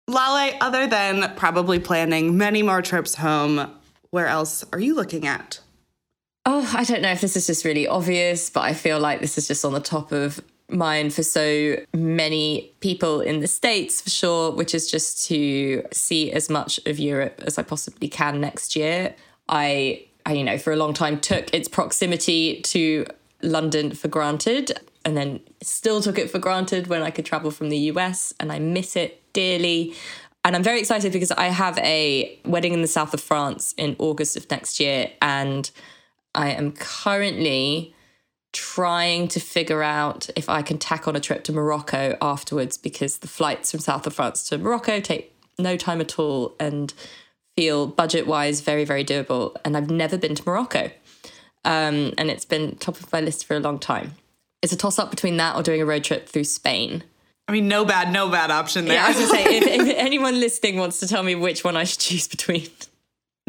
Lale, 0.08 0.56
other 0.62 0.87
than 0.87 1.34
probably 1.37 1.80
planning 1.80 2.38
many 2.38 2.62
more 2.62 2.80
trips 2.80 3.16
home, 3.16 3.70
where 4.08 4.28
else 4.28 4.64
are 4.73 4.80
you 4.80 4.94
looking 4.94 5.26
at? 5.26 5.61
Oh, 6.46 6.73
I 6.75 6.84
don't 6.84 7.02
know 7.02 7.12
if 7.12 7.20
this 7.20 7.37
is 7.37 7.46
just 7.46 7.66
really 7.66 7.87
obvious, 7.87 8.49
but 8.49 8.62
I 8.62 8.73
feel 8.73 8.99
like 8.99 9.20
this 9.20 9.37
is 9.37 9.46
just 9.46 9.66
on 9.66 9.75
the 9.75 9.80
top 9.80 10.11
of 10.11 10.40
mine 10.71 11.11
for 11.11 11.23
so 11.23 11.76
many 11.92 12.73
people 12.80 13.21
in 13.21 13.40
the 13.40 13.47
States 13.47 14.00
for 14.00 14.11
sure, 14.11 14.50
which 14.50 14.75
is 14.75 14.90
just 14.90 15.26
to 15.26 15.85
see 15.92 16.33
as 16.33 16.49
much 16.49 16.80
of 16.87 16.99
Europe 16.99 17.42
as 17.47 17.59
I 17.59 17.62
possibly 17.62 18.09
can 18.09 18.40
next 18.40 18.75
year. 18.75 19.14
I, 19.49 20.06
I, 20.25 20.33
you 20.33 20.44
know, 20.44 20.59
for 20.59 20.73
a 20.73 20.76
long 20.76 20.94
time 20.94 21.21
took 21.21 21.52
its 21.52 21.68
proximity 21.68 22.62
to 22.62 23.06
London 23.42 23.92
for 23.92 24.09
granted 24.09 24.80
and 25.04 25.16
then 25.16 25.40
still 25.62 26.00
took 26.00 26.18
it 26.18 26.30
for 26.30 26.38
granted 26.38 26.87
when 26.87 27.02
I 27.02 27.11
could 27.11 27.26
travel 27.26 27.50
from 27.50 27.68
the 27.68 27.78
US 27.90 28.33
and 28.40 28.50
I 28.50 28.59
miss 28.59 28.97
it 28.97 29.23
dearly. 29.35 29.94
And 30.44 30.56
I'm 30.56 30.62
very 30.62 30.80
excited 30.80 31.12
because 31.12 31.30
I 31.30 31.47
have 31.47 31.78
a 31.78 32.38
wedding 32.44 32.73
in 32.73 32.83
the 32.83 32.88
south 32.88 33.14
of 33.14 33.21
France 33.21 33.75
in 33.76 33.97
August 33.99 34.37
of 34.37 34.50
next 34.50 34.80
year 34.80 35.11
and 35.21 35.71
I 36.35 36.50
am 36.50 36.73
currently 36.73 37.93
trying 38.54 39.28
to 39.28 39.40
figure 39.40 39.82
out 39.82 40.30
if 40.34 40.49
I 40.49 40.62
can 40.62 40.78
tack 40.78 41.06
on 41.06 41.14
a 41.14 41.20
trip 41.20 41.44
to 41.44 41.52
Morocco 41.52 42.16
afterwards 42.23 42.78
because 42.78 43.18
the 43.18 43.28
flights 43.28 43.70
from 43.70 43.80
south 43.80 44.06
of 44.06 44.14
France 44.14 44.49
to 44.49 44.56
Morocco 44.56 45.00
take 45.00 45.34
no 45.58 45.76
time 45.76 46.00
at 46.00 46.18
all. 46.18 46.54
And 46.58 46.94
feel 47.56 47.87
budget 47.87 48.26
wise 48.26 48.61
very, 48.61 48.84
very 48.84 49.04
doable. 49.04 49.56
And 49.64 49.76
I've 49.76 49.90
never 49.90 50.18
been 50.18 50.34
to 50.34 50.42
Morocco. 50.46 50.90
Um, 51.64 52.12
and 52.18 52.30
it's 52.30 52.44
been 52.44 52.76
top 52.76 53.00
of 53.00 53.11
my 53.12 53.20
list 53.20 53.46
for 53.46 53.56
a 53.56 53.61
long 53.61 53.78
time. 53.78 54.14
It's 54.62 54.73
a 54.73 54.76
toss 54.76 54.99
up 54.99 55.11
between 55.11 55.37
that 55.38 55.56
or 55.56 55.62
doing 55.62 55.80
a 55.80 55.87
road 55.87 56.04
trip 56.04 56.28
through 56.28 56.44
Spain. 56.44 57.04
I 57.46 57.52
mean, 57.52 57.68
no 57.68 57.84
bad, 57.84 58.12
no 58.12 58.30
bad 58.30 58.50
option 58.50 58.87
there. 58.87 58.94
Yeah, 58.94 59.04
I 59.04 59.08
was 59.08 59.16
gonna 59.16 59.28
say, 59.28 59.56
if, 59.56 59.66
if 59.66 59.96
anyone 59.96 60.40
listening 60.40 60.78
wants 60.78 61.00
to 61.00 61.08
tell 61.08 61.23
me 61.23 61.34
which 61.34 61.62
one 61.62 61.76
I 61.76 61.84
should 61.84 62.00
choose 62.00 62.26
between. 62.26 62.68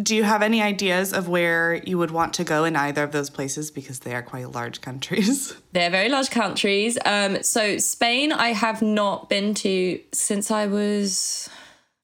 Do 0.02 0.14
you 0.14 0.24
have 0.24 0.42
any 0.42 0.62
ideas 0.62 1.14
of 1.14 1.30
where 1.30 1.76
you 1.76 1.98
would 1.98 2.12
want 2.12 2.34
to 2.34 2.44
go 2.44 2.66
in 2.66 2.76
either 2.76 3.04
of 3.04 3.14
those 3.14 3.30
places 3.30 3.72
because 3.72 4.00
they 4.00 4.14
are 4.14 4.22
quite 4.22 4.52
large 4.52 4.82
countries? 4.82 5.56
They're 5.72 5.90
very 5.90 6.10
large 6.10 6.32
countries. 6.32 6.98
Um, 7.06 7.42
so 7.44 7.78
Spain, 7.78 8.34
I 8.34 8.50
have 8.50 8.82
not 8.82 9.30
been 9.30 9.54
to 9.56 10.02
since 10.12 10.52
I 10.52 10.66
was 10.66 11.50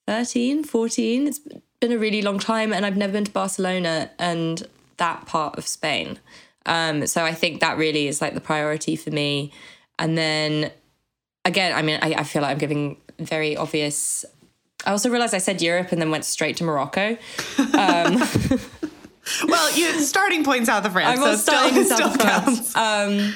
13, 0.06 0.64
14. 0.64 1.26
It's 1.26 1.40
been 1.80 1.92
a 1.92 1.98
really 1.98 2.22
long 2.22 2.38
time, 2.38 2.72
and 2.72 2.86
I've 2.86 2.96
never 2.96 3.12
been 3.12 3.24
to 3.26 3.30
Barcelona 3.30 4.10
and 4.18 4.66
that 4.96 5.26
part 5.26 5.58
of 5.58 5.68
Spain. 5.68 6.18
Um, 6.64 7.06
so 7.06 7.24
I 7.24 7.34
think 7.34 7.60
that 7.60 7.76
really 7.76 8.08
is 8.08 8.22
like 8.22 8.32
the 8.32 8.40
priority 8.40 8.96
for 8.96 9.10
me. 9.10 9.52
And 9.98 10.16
then 10.16 10.70
again, 11.44 11.74
I 11.74 11.82
mean, 11.82 11.98
I, 12.00 12.14
I 12.14 12.22
feel 12.24 12.42
like 12.42 12.52
I'm 12.52 12.58
giving 12.58 12.96
very 13.18 13.56
obvious 13.56 14.24
I 14.84 14.90
also 14.90 15.10
realized 15.10 15.34
I 15.34 15.38
said 15.38 15.62
Europe 15.62 15.92
and 15.92 16.00
then 16.00 16.10
went 16.10 16.24
straight 16.24 16.56
to 16.58 16.64
Morocco. 16.64 17.16
Um, 17.58 18.22
well, 19.46 19.76
you 19.76 20.00
starting 20.00 20.44
point 20.44 20.66
south 20.66 20.84
of 20.84 20.92
France. 20.92 21.18
I 21.18 21.22
was 21.22 21.44
so 21.44 21.52
starting 21.52 21.84
still, 21.84 21.98
south 21.98 22.14
of. 22.14 22.20
France. 22.20 22.76
Um, 22.76 23.34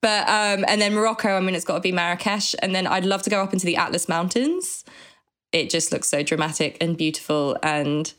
but 0.00 0.28
um, 0.28 0.64
and 0.68 0.80
then 0.80 0.94
Morocco. 0.94 1.36
I 1.36 1.40
mean, 1.40 1.54
it's 1.54 1.64
got 1.64 1.74
to 1.74 1.80
be 1.80 1.92
Marrakesh, 1.92 2.54
and 2.62 2.74
then 2.74 2.86
I'd 2.86 3.04
love 3.04 3.22
to 3.22 3.30
go 3.30 3.42
up 3.42 3.52
into 3.52 3.66
the 3.66 3.76
Atlas 3.76 4.08
Mountains. 4.08 4.84
It 5.52 5.70
just 5.70 5.92
looks 5.92 6.08
so 6.08 6.22
dramatic 6.22 6.76
and 6.80 6.96
beautiful, 6.96 7.56
and 7.62 8.12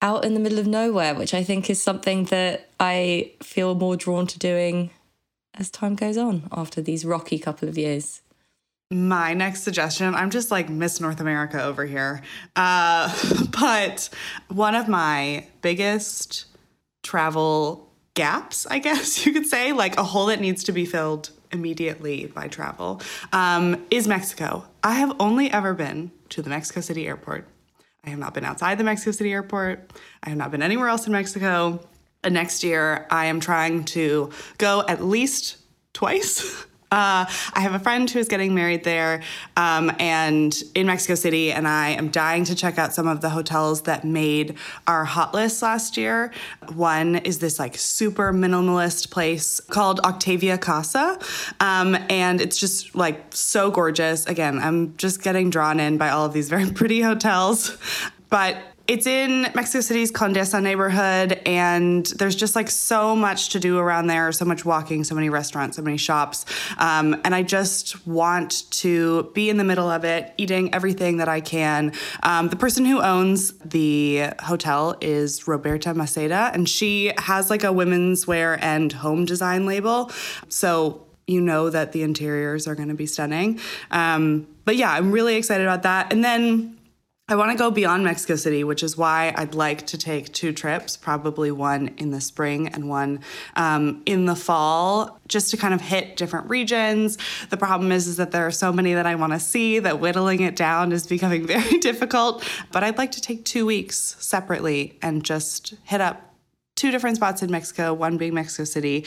out 0.00 0.24
in 0.24 0.34
the 0.34 0.40
middle 0.40 0.58
of 0.58 0.66
nowhere, 0.66 1.14
which 1.14 1.34
I 1.34 1.42
think 1.42 1.68
is 1.68 1.82
something 1.82 2.24
that 2.26 2.70
I 2.80 3.32
feel 3.42 3.74
more 3.74 3.96
drawn 3.96 4.26
to 4.28 4.38
doing 4.38 4.90
as 5.54 5.70
time 5.70 5.94
goes 5.94 6.16
on 6.16 6.48
after 6.52 6.82
these 6.82 7.04
rocky 7.04 7.38
couple 7.38 7.68
of 7.68 7.78
years. 7.78 8.20
My 8.90 9.34
next 9.34 9.62
suggestion, 9.62 10.14
I'm 10.14 10.30
just 10.30 10.50
like 10.50 10.68
Miss 10.68 11.00
North 11.00 11.20
America 11.20 11.62
over 11.62 11.84
here. 11.84 12.22
Uh, 12.54 13.12
but 13.60 14.08
one 14.48 14.74
of 14.74 14.88
my 14.88 15.46
biggest 15.62 16.46
travel 17.02 17.90
gaps, 18.14 18.66
I 18.66 18.78
guess 18.78 19.24
you 19.26 19.32
could 19.32 19.46
say, 19.46 19.72
like 19.72 19.96
a 19.96 20.04
hole 20.04 20.26
that 20.26 20.40
needs 20.40 20.64
to 20.64 20.72
be 20.72 20.84
filled 20.84 21.30
immediately 21.52 22.26
by 22.26 22.48
travel, 22.48 23.00
um, 23.32 23.84
is 23.90 24.08
Mexico. 24.08 24.64
I 24.82 24.94
have 24.94 25.14
only 25.20 25.50
ever 25.50 25.72
been 25.74 26.10
to 26.30 26.42
the 26.42 26.50
Mexico 26.50 26.80
City 26.80 27.06
airport. 27.06 27.46
I 28.04 28.10
have 28.10 28.18
not 28.18 28.34
been 28.34 28.44
outside 28.44 28.76
the 28.78 28.84
Mexico 28.84 29.12
City 29.12 29.32
airport. 29.32 29.90
I 30.22 30.28
have 30.28 30.38
not 30.38 30.50
been 30.50 30.62
anywhere 30.62 30.88
else 30.88 31.06
in 31.06 31.12
Mexico. 31.12 31.80
Next 32.28 32.62
year, 32.64 33.06
I 33.10 33.26
am 33.26 33.40
trying 33.40 33.84
to 33.84 34.30
go 34.58 34.84
at 34.88 35.02
least 35.02 35.58
twice. 35.92 36.66
Uh, 36.94 37.26
I 37.54 37.60
have 37.60 37.74
a 37.74 37.80
friend 37.80 38.08
who 38.08 38.20
is 38.20 38.28
getting 38.28 38.54
married 38.54 38.84
there 38.84 39.20
um, 39.56 39.90
and 39.98 40.56
in 40.76 40.86
Mexico 40.86 41.16
City, 41.16 41.50
and 41.50 41.66
I 41.66 41.88
am 41.88 42.08
dying 42.08 42.44
to 42.44 42.54
check 42.54 42.78
out 42.78 42.92
some 42.92 43.08
of 43.08 43.20
the 43.20 43.30
hotels 43.30 43.82
that 43.82 44.04
made 44.04 44.54
our 44.86 45.04
hot 45.04 45.34
list 45.34 45.60
last 45.60 45.96
year. 45.96 46.30
One 46.72 47.16
is 47.16 47.40
this 47.40 47.58
like 47.58 47.76
super 47.76 48.32
minimalist 48.32 49.10
place 49.10 49.58
called 49.58 49.98
Octavia 50.00 50.56
Casa, 50.56 51.18
um, 51.58 51.96
and 52.08 52.40
it's 52.40 52.58
just 52.58 52.94
like 52.94 53.24
so 53.30 53.72
gorgeous. 53.72 54.24
Again, 54.26 54.60
I'm 54.60 54.96
just 54.96 55.20
getting 55.20 55.50
drawn 55.50 55.80
in 55.80 55.98
by 55.98 56.10
all 56.10 56.24
of 56.24 56.32
these 56.32 56.48
very 56.48 56.70
pretty 56.80 57.00
hotels, 57.00 57.76
but 58.30 58.56
it's 58.86 59.06
in 59.06 59.42
Mexico 59.54 59.80
City's 59.80 60.12
Condesa 60.12 60.62
neighborhood, 60.62 61.40
and 61.46 62.04
there's 62.06 62.36
just 62.36 62.54
like 62.54 62.68
so 62.68 63.16
much 63.16 63.48
to 63.50 63.60
do 63.60 63.78
around 63.78 64.08
there, 64.08 64.30
so 64.30 64.44
much 64.44 64.64
walking, 64.64 65.04
so 65.04 65.14
many 65.14 65.30
restaurants, 65.30 65.76
so 65.76 65.82
many 65.82 65.96
shops. 65.96 66.44
Um, 66.76 67.18
and 67.24 67.34
I 67.34 67.42
just 67.42 68.06
want 68.06 68.70
to 68.72 69.30
be 69.34 69.48
in 69.48 69.56
the 69.56 69.64
middle 69.64 69.88
of 69.88 70.04
it, 70.04 70.34
eating 70.36 70.74
everything 70.74 71.16
that 71.16 71.28
I 71.28 71.40
can. 71.40 71.92
Um, 72.22 72.48
the 72.48 72.56
person 72.56 72.84
who 72.84 73.00
owns 73.00 73.52
the 73.58 74.28
hotel 74.40 74.96
is 75.00 75.48
Roberta 75.48 75.94
Maceda, 75.94 76.52
and 76.52 76.68
she 76.68 77.12
has 77.16 77.48
like 77.48 77.64
a 77.64 77.72
women's 77.72 78.26
wear 78.26 78.62
and 78.62 78.92
home 78.92 79.24
design 79.24 79.64
label. 79.64 80.10
So 80.50 81.06
you 81.26 81.40
know 81.40 81.70
that 81.70 81.92
the 81.92 82.02
interiors 82.02 82.66
are 82.66 82.74
going 82.74 82.88
to 82.88 82.94
be 82.94 83.06
stunning. 83.06 83.58
Um, 83.90 84.46
but 84.66 84.76
yeah, 84.76 84.92
I'm 84.92 85.10
really 85.10 85.36
excited 85.36 85.66
about 85.66 85.84
that. 85.84 86.12
And 86.12 86.22
then 86.22 86.76
I 87.26 87.36
want 87.36 87.52
to 87.52 87.56
go 87.56 87.70
beyond 87.70 88.04
Mexico 88.04 88.36
City, 88.36 88.64
which 88.64 88.82
is 88.82 88.98
why 88.98 89.32
I'd 89.34 89.54
like 89.54 89.86
to 89.86 89.96
take 89.96 90.30
two 90.34 90.52
trips, 90.52 90.94
probably 90.94 91.50
one 91.50 91.94
in 91.96 92.10
the 92.10 92.20
spring 92.20 92.68
and 92.68 92.86
one 92.86 93.20
um, 93.56 94.02
in 94.04 94.26
the 94.26 94.36
fall, 94.36 95.18
just 95.26 95.50
to 95.50 95.56
kind 95.56 95.72
of 95.72 95.80
hit 95.80 96.18
different 96.18 96.50
regions. 96.50 97.16
The 97.48 97.56
problem 97.56 97.92
is, 97.92 98.08
is 98.08 98.18
that 98.18 98.30
there 98.30 98.46
are 98.46 98.50
so 98.50 98.74
many 98.74 98.92
that 98.92 99.06
I 99.06 99.14
want 99.14 99.32
to 99.32 99.40
see 99.40 99.78
that 99.78 100.00
whittling 100.00 100.42
it 100.42 100.54
down 100.54 100.92
is 100.92 101.06
becoming 101.06 101.46
very 101.46 101.78
difficult. 101.78 102.46
But 102.70 102.84
I'd 102.84 102.98
like 102.98 103.12
to 103.12 103.22
take 103.22 103.46
two 103.46 103.64
weeks 103.64 104.16
separately 104.18 104.98
and 105.00 105.24
just 105.24 105.76
hit 105.84 106.02
up 106.02 106.34
two 106.76 106.90
different 106.90 107.16
spots 107.16 107.42
in 107.42 107.50
Mexico, 107.50 107.94
one 107.94 108.18
being 108.18 108.34
Mexico 108.34 108.64
City. 108.64 109.06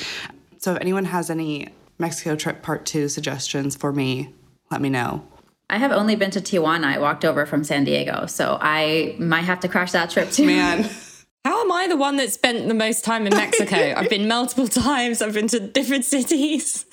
So 0.58 0.74
if 0.74 0.82
anyone 0.82 1.06
has 1.06 1.30
any 1.30 1.68
Mexico 2.00 2.36
trip 2.36 2.64
part 2.64 2.84
two 2.88 3.10
suggestions 3.10 3.76
for 3.76 3.94
me, 3.94 4.34
let 4.72 4.82
me 4.82 4.90
know. 4.90 5.24
I 5.70 5.78
have 5.78 5.92
only 5.92 6.16
been 6.16 6.32
to 6.32 6.40
Tijuana. 6.42 6.86
I 6.86 6.98
walked 6.98 7.26
over 7.26 7.46
from 7.46 7.64
San 7.64 7.84
Diego, 7.84 8.26
so 8.26 8.58
I 8.62 9.16
might 9.20 9.42
have 9.42 9.60
to 9.62 9.68
crash 9.68 9.92
that 9.92 10.10
trip 10.10 10.32
too. 10.32 10.46
Man. 10.46 10.90
How 11.46 11.62
am 11.62 11.72
I 11.72 11.88
the 11.88 11.96
one 11.96 12.18
that 12.18 12.32
spent 12.32 12.68
the 12.68 12.74
most 12.74 13.06
time 13.06 13.26
in 13.26 13.34
Mexico? 13.34 13.94
I've 13.98 14.10
been 14.10 14.28
multiple 14.28 14.68
times. 14.68 15.22
I've 15.22 15.34
been 15.34 15.48
to 15.50 15.60
different 15.62 16.04
cities. 16.16 16.86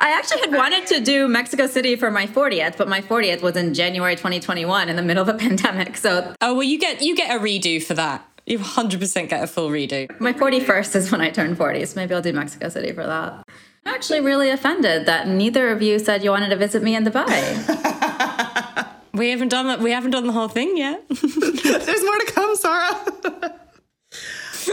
I 0.00 0.10
actually 0.10 0.40
had 0.40 0.52
wanted 0.52 0.86
to 0.88 1.00
do 1.00 1.28
Mexico 1.28 1.68
City 1.68 1.94
for 1.94 2.10
my 2.10 2.26
40th, 2.26 2.76
but 2.76 2.88
my 2.88 3.00
40th 3.00 3.42
was 3.42 3.56
in 3.56 3.72
January 3.74 4.16
2021 4.16 4.88
in 4.88 4.96
the 4.96 5.02
middle 5.02 5.22
of 5.22 5.28
a 5.28 5.38
pandemic. 5.38 5.96
So 5.96 6.34
Oh 6.40 6.54
well, 6.54 6.64
you 6.64 6.78
get 6.80 7.02
you 7.02 7.14
get 7.14 7.30
a 7.34 7.38
redo 7.38 7.80
for 7.80 7.94
that. 7.94 8.26
You 8.46 8.58
100% 8.58 9.28
get 9.28 9.42
a 9.42 9.46
full 9.46 9.70
redo. 9.70 10.08
my 10.20 10.32
41st 10.32 10.96
is 10.96 11.12
when 11.12 11.20
I 11.20 11.30
turn 11.30 11.54
40, 11.54 11.86
so 11.86 11.96
maybe 11.96 12.12
I'll 12.14 12.20
do 12.20 12.32
Mexico 12.32 12.68
City 12.68 12.92
for 12.92 13.06
that. 13.06 13.44
I'm 13.86 13.94
actually 13.94 14.20
really 14.20 14.50
offended 14.50 15.06
that 15.06 15.28
neither 15.28 15.68
of 15.70 15.80
you 15.82 15.98
said 15.98 16.24
you 16.24 16.30
wanted 16.30 16.48
to 16.48 16.56
visit 16.56 16.82
me 16.82 16.94
in 16.96 17.04
Dubai. 17.04 17.30
We 19.14 19.30
haven't 19.30 19.48
done 19.48 19.68
that. 19.68 19.80
We 19.80 19.92
haven't 19.92 20.10
done 20.10 20.26
the 20.26 20.32
whole 20.32 20.48
thing 20.48 20.76
yet. 20.76 21.04
There's 21.08 22.04
more 22.04 22.18
to 22.18 22.32
come, 22.34 22.56
Sarah. 22.56 23.60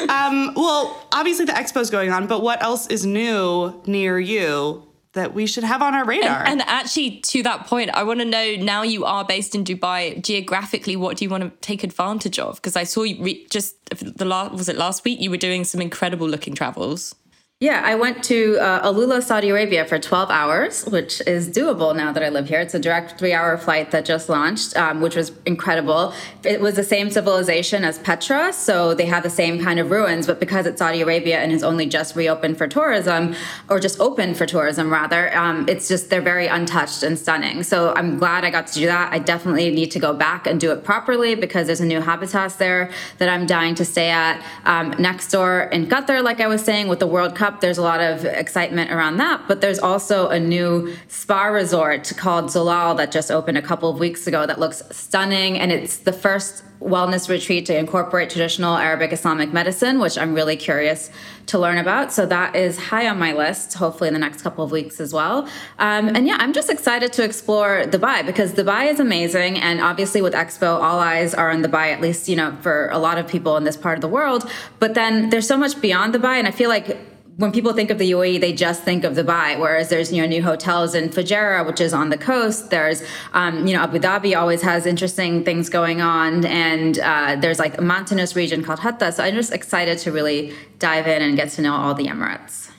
um, 0.10 0.54
well, 0.56 1.08
obviously 1.12 1.46
the 1.46 1.52
expo's 1.54 1.90
going 1.90 2.12
on, 2.12 2.28
but 2.28 2.42
what 2.42 2.62
else 2.64 2.88
is 2.88 3.06
new 3.06 3.82
near 3.86 4.20
you 4.20 4.88
that 5.14 5.34
we 5.34 5.46
should 5.46 5.64
have 5.64 5.82
on 5.82 5.94
our 5.94 6.06
radar? 6.06 6.44
And 6.48 6.62
actually, 6.64 7.20
to 7.22 7.44
that 7.44 7.68
point, 7.68 7.92
I 7.94 8.04
want 8.04 8.20
to 8.20 8.26
know 8.26 8.56
now 8.56 8.82
you 8.82 9.06
are 9.06 9.24
based 9.24 9.54
in 9.54 9.64
Dubai. 9.64 10.22
Geographically, 10.24 10.96
what 10.96 11.18
do 11.18 11.26
you 11.26 11.30
want 11.30 11.44
to 11.44 11.52
take 11.62 11.84
advantage 11.84 12.40
of? 12.40 12.56
Because 12.56 12.76
I 12.76 12.84
saw 12.84 13.04
you 13.04 13.24
re- 13.24 13.46
just 13.50 13.76
the 14.00 14.26
last 14.26 14.54
was 14.54 14.70
it 14.70 14.76
last 14.76 15.04
week 15.04 15.20
you 15.20 15.30
were 15.30 15.38
doing 15.38 15.64
some 15.66 15.82
incredible 15.82 16.28
looking 16.28 16.56
travels. 16.56 17.14
Yeah, 17.62 17.84
I 17.86 17.94
went 17.94 18.24
to 18.24 18.58
uh, 18.58 18.92
Alula, 18.92 19.22
Saudi 19.22 19.50
Arabia 19.50 19.86
for 19.86 20.00
12 20.00 20.32
hours, 20.32 20.84
which 20.88 21.22
is 21.28 21.48
doable 21.48 21.96
now 21.96 22.12
that 22.12 22.24
I 22.24 22.30
live 22.30 22.48
here. 22.50 22.60
It's 22.60 22.74
a 22.74 22.80
direct 22.80 23.20
three 23.20 23.34
hour 23.34 23.56
flight 23.56 23.92
that 23.92 24.04
just 24.04 24.30
launched, 24.30 24.76
um, 24.76 25.00
which 25.00 25.16
was 25.16 25.32
incredible. 25.46 26.12
It 26.44 26.60
was 26.60 26.74
the 26.76 26.84
same 26.84 27.12
civilization 27.12 27.84
as 27.84 28.00
Petra, 28.00 28.52
so 28.52 28.96
they 28.96 29.06
have 29.06 29.22
the 29.22 29.30
same 29.30 29.64
kind 29.64 29.80
of 29.80 29.92
ruins, 29.92 30.26
but 30.26 30.40
because 30.40 30.66
it's 30.66 30.80
Saudi 30.80 31.02
Arabia 31.02 31.38
and 31.38 31.52
is 31.52 31.62
only 31.62 31.86
just 31.86 32.16
reopened 32.16 32.58
for 32.58 32.68
tourism, 32.68 33.36
or 33.70 33.80
just 33.80 34.00
open 34.00 34.34
for 34.34 34.48
tourism 34.48 34.92
rather, 34.92 35.32
um, 35.38 35.70
it's 35.70 35.88
just, 35.88 36.10
they're 36.10 36.20
very 36.20 36.48
untouched 36.48 37.04
and 37.04 37.20
stunning. 37.20 37.62
So 37.62 37.94
I'm 37.94 38.18
glad 38.18 38.44
I 38.44 38.50
got 38.50 38.66
to 38.68 38.74
do 38.74 38.88
that. 38.88 39.14
I 39.14 39.20
definitely 39.20 39.70
need 39.70 39.92
to 39.92 40.00
go 40.00 40.16
back 40.16 40.48
and 40.48 40.60
do 40.60 40.72
it 40.72 40.84
properly 40.84 41.36
because 41.36 41.68
there's 41.68 41.80
a 41.80 41.86
new 41.86 42.02
habitat 42.02 42.58
there 42.58 42.90
that 43.20 43.30
I'm 43.30 43.46
dying 43.46 43.76
to 43.76 43.86
stay 43.86 44.10
at. 44.10 44.44
Um, 44.66 44.96
next 44.98 45.30
door 45.30 45.70
in 45.72 45.86
Qatar, 45.86 46.24
like 46.24 46.40
I 46.40 46.48
was 46.48 46.64
saying, 46.64 46.88
with 46.88 46.98
the 46.98 47.06
World 47.06 47.36
Cup, 47.36 47.51
there's 47.60 47.78
a 47.78 47.82
lot 47.82 48.00
of 48.00 48.24
excitement 48.24 48.92
around 48.92 49.18
that. 49.18 49.48
But 49.48 49.60
there's 49.60 49.80
also 49.80 50.30
a 50.30 50.40
new 50.40 50.96
spa 51.10 51.46
resort 51.46 52.14
called 52.16 52.46
Zulal 52.46 52.96
that 52.98 53.12
just 53.12 53.30
opened 53.30 53.58
a 53.58 53.62
couple 53.62 53.90
of 53.90 54.00
weeks 54.00 54.28
ago 54.28 54.46
that 54.46 54.60
looks 54.60 54.82
stunning. 54.92 55.60
And 55.60 55.72
it's 55.72 55.98
the 55.98 56.14
first 56.14 56.64
wellness 56.82 57.30
retreat 57.30 57.66
to 57.68 57.78
incorporate 57.78 58.30
traditional 58.30 58.76
Arabic 58.76 59.14
Islamic 59.14 59.54
medicine, 59.54 60.00
which 60.00 60.18
I'm 60.18 60.34
really 60.34 60.56
curious 60.56 61.12
to 61.48 61.60
learn 61.60 61.78
about. 61.78 62.12
So 62.12 62.26
that 62.26 62.56
is 62.56 62.78
high 62.78 63.08
on 63.08 63.20
my 63.20 63.34
list, 63.34 63.74
hopefully 63.76 64.08
in 64.08 64.14
the 64.14 64.20
next 64.20 64.42
couple 64.42 64.64
of 64.64 64.72
weeks 64.72 65.00
as 65.00 65.14
well. 65.14 65.48
Um, 65.80 66.16
and 66.16 66.28
yeah, 66.28 66.38
I'm 66.40 66.54
just 66.54 66.70
excited 66.70 67.14
to 67.14 67.24
explore 67.24 67.84
Dubai 67.84 68.26
because 68.26 68.54
Dubai 68.54 68.92
is 68.92 69.00
amazing. 69.00 69.60
And 69.60 69.80
obviously 69.80 70.22
with 70.22 70.34
Expo, 70.34 70.82
all 70.82 71.00
eyes 71.00 71.34
are 71.34 71.52
on 71.52 71.62
Dubai, 71.64 71.94
at 71.94 72.02
least, 72.02 72.28
you 72.28 72.36
know, 72.36 72.58
for 72.62 72.90
a 72.90 72.98
lot 72.98 73.18
of 73.18 73.28
people 73.28 73.58
in 73.58 73.64
this 73.64 73.78
part 73.78 73.98
of 73.98 74.02
the 74.02 74.08
world. 74.08 74.50
But 74.80 74.94
then 74.94 75.30
there's 75.30 75.48
so 75.48 75.58
much 75.58 75.80
beyond 75.82 76.14
Dubai. 76.16 76.40
And 76.40 76.48
I 76.48 76.52
feel 76.52 76.70
like 76.70 76.98
when 77.38 77.52
people 77.52 77.74
think 77.74 77.90
of 77.90 77.98
the 77.98 78.12
UAE, 78.12 78.42
they 78.42 78.54
just 78.54 78.84
think 78.84 79.04
of 79.04 79.14
Dubai. 79.14 79.60
Whereas 79.60 79.90
there's 79.90 80.12
you 80.12 80.22
know 80.22 80.28
new 80.28 80.44
hotels 80.44 80.96
in 80.96 81.10
Fujairah, 81.10 81.66
which 81.66 81.82
is 81.82 81.94
on 81.94 82.10
the 82.10 82.18
coast. 82.18 82.70
There's 82.70 83.04
um, 83.34 83.66
you 83.66 83.76
know 83.76 83.84
Abu 83.84 84.00
Dhabi 84.00 84.38
always 84.38 84.62
has 84.62 84.86
interesting 84.86 85.44
things 85.44 85.70
going 85.70 86.02
on, 86.02 86.46
and 86.46 87.00
uh, 87.00 87.38
there's 87.40 87.60
like 87.60 87.78
a 87.78 87.82
mountainous 87.82 88.36
region 88.36 88.64
called 88.64 88.80
Hatta. 88.80 89.12
So 89.12 89.24
I'm 89.24 89.36
just 89.36 89.54
excited 89.54 89.98
to 90.00 90.12
really 90.12 90.54
dive 90.80 91.08
in 91.08 91.22
and 91.22 91.36
get 91.36 91.50
to 91.52 91.62
know 91.62 91.74
all 91.74 91.94
the 91.94 92.08
Emirates. 92.08 92.70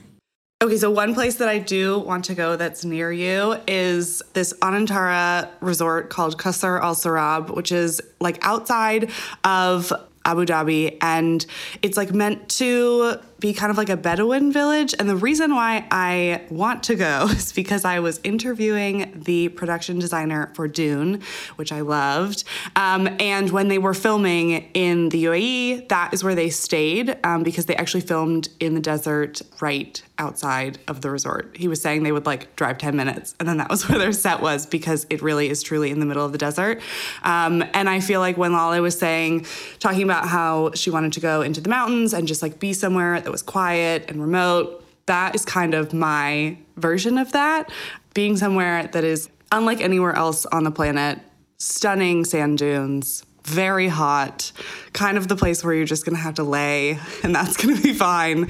Okay, 0.63 0.77
so 0.77 0.93
one 0.93 1.13
place 1.13 1.37
that 1.37 1.49
I 1.49 1.59
do 1.59 1.99
want 1.99 2.25
to 2.27 2.37
go 2.37 2.55
that's 2.55 2.85
near 2.85 3.11
you 3.11 3.57
is 3.67 4.23
this 4.35 4.53
Anantara 4.63 5.49
resort 5.61 6.09
called 6.09 6.39
Qasr 6.39 6.81
Al 6.81 6.95
Sarab, 6.95 7.53
which 7.57 7.73
is 7.73 8.01
like 8.21 8.39
outside 8.43 9.11
of 9.43 9.93
Abu 10.25 10.45
Dhabi, 10.45 10.97
and 11.01 11.45
it's 11.83 11.97
like 11.97 12.13
meant 12.13 12.49
to 12.51 13.19
be 13.43 13.53
kind 13.53 13.71
of 13.71 13.77
like 13.77 13.89
a 13.89 13.97
Bedouin 13.97 14.53
village. 14.53 14.95
And 14.99 15.09
the 15.09 15.17
reason 15.17 15.53
why 15.55 15.85
I 15.91 16.43
want 16.49 16.85
to 16.85 16.95
go 16.95 17.27
is 17.31 17.53
because 17.53 17.85
I 17.85 17.99
was 17.99 18.21
interviewing 18.23 19.13
the 19.15 19.49
production 19.49 19.99
designer 19.99 20.53
for 20.55 20.69
Dune, 20.69 21.21
which 21.57 21.73
I 21.73 21.81
loved. 21.81 22.45
Um, 22.77 23.09
and 23.21 23.51
when 23.51 23.67
they 23.67 23.79
were 23.79 23.95
filming 23.95 24.71
in 24.75 25.09
the 25.09 25.25
UAE, 25.25 25.89
that 25.89 26.15
is 26.15 26.23
where 26.23 26.37
they 26.37 26.51
stayed 26.51 27.19
um, 27.25 27.43
because 27.43 27.67
they 27.67 27.75
actually 27.75 28.03
filmed 28.03 28.49
in 28.61 28.75
the 28.75 28.81
desert 28.81 29.43
right 29.61 30.01
outside 30.19 30.79
of 30.87 31.01
the 31.01 31.11
resort. 31.11 31.57
He 31.57 31.67
was 31.67 31.83
saying 31.83 32.05
they 32.05 32.13
would 32.13 32.27
like 32.27 32.55
drive 32.55 32.79
10 32.79 32.95
minutes, 32.95 33.35
and 33.41 33.49
then 33.49 33.57
that 33.57 33.69
was 33.69 33.89
where 33.89 33.99
their 33.99 34.13
set 34.13 34.41
was 34.41 34.67
because 34.67 35.05
it 35.11 35.21
really 35.21 35.49
is 35.51 35.65
truly 35.65 35.91
in 35.91 35.99
the 35.99 36.07
middle 36.07 36.25
of 36.25 36.31
the 36.31 36.39
desert. 36.39 36.81
Um, 37.25 37.65
and 37.75 37.91
I 37.91 37.99
feel 37.99 38.21
like 38.21 38.37
when 38.37 38.53
Lale 38.53 38.81
was 38.81 38.97
saying, 38.97 39.47
talking 39.81 40.05
about 40.05 40.29
how 40.29 40.71
she 40.75 40.91
wanted 40.91 41.13
to 41.15 41.21
go 41.21 41.43
into 41.43 41.61
the 41.61 41.69
mountains 41.69 42.15
and 42.15 42.29
just 42.29 42.41
like 42.41 42.61
be 42.61 42.73
somewhere 42.73 43.21
that 43.21 43.32
was 43.33 43.43
quiet 43.43 44.05
and 44.09 44.21
remote, 44.21 44.85
that 45.07 45.35
is 45.35 45.45
kind 45.45 45.75
of 45.75 45.93
my 45.93 46.57
version 46.77 47.19
of 47.19 47.33
that. 47.33 47.73
Being 48.15 48.37
somewhere 48.37 48.87
that 48.87 49.03
is 49.03 49.29
unlike 49.51 49.81
anywhere 49.81 50.15
else 50.15 50.47
on 50.47 50.63
the 50.65 50.71
planet, 50.71 51.19
stunning 51.59 52.25
sand 52.25 52.59
dunes, 52.59 53.25
very 53.45 53.89
hot, 53.89 54.53
kind 54.93 55.19
of 55.19 55.27
the 55.27 55.35
place 55.35 55.65
where 55.65 55.75
you're 55.75 55.87
just 55.87 56.05
gonna 56.05 56.19
have 56.19 56.35
to 56.35 56.45
lay 56.45 56.99
and 57.25 57.35
that's 57.35 57.57
gonna 57.57 57.81
be 57.81 57.93
fine 57.93 58.49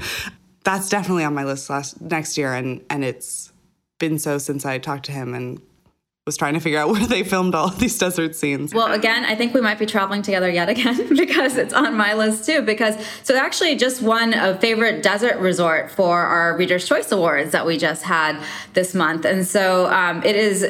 that's 0.63 0.89
definitely 0.89 1.23
on 1.23 1.33
my 1.33 1.43
list 1.43 1.69
last 1.69 2.01
next 2.01 2.37
year, 2.37 2.53
and 2.53 2.81
and 2.89 3.03
it's 3.03 3.51
been 3.99 4.17
so 4.19 4.37
since 4.37 4.65
I 4.65 4.77
talked 4.79 5.05
to 5.05 5.11
him 5.11 5.33
and 5.33 5.61
was 6.25 6.37
trying 6.37 6.53
to 6.53 6.59
figure 6.59 6.79
out 6.79 6.89
where 6.91 7.05
they 7.05 7.23
filmed 7.23 7.53
all 7.55 7.67
of 7.67 7.79
these 7.79 7.97
desert 7.97 8.35
scenes. 8.35 8.73
Well, 8.73 8.91
again, 8.93 9.25
I 9.25 9.35
think 9.35 9.53
we 9.53 9.61
might 9.61 9.79
be 9.79 9.85
traveling 9.85 10.21
together 10.21 10.49
yet 10.49 10.69
again 10.69 11.09
because 11.15 11.57
it's 11.57 11.73
on 11.73 11.97
my 11.97 12.13
list 12.13 12.45
too. 12.45 12.61
Because 12.61 12.95
so 13.23 13.35
actually 13.35 13.75
just 13.75 14.01
won 14.01 14.33
a 14.33 14.57
favorite 14.57 15.03
desert 15.03 15.37
resort 15.37 15.91
for 15.91 16.21
our 16.21 16.57
Reader's 16.57 16.87
Choice 16.87 17.11
Awards 17.11 17.51
that 17.51 17.65
we 17.65 17.77
just 17.77 18.03
had 18.03 18.41
this 18.73 18.93
month, 18.93 19.25
and 19.25 19.45
so 19.45 19.87
um, 19.87 20.23
it 20.23 20.35
is 20.35 20.65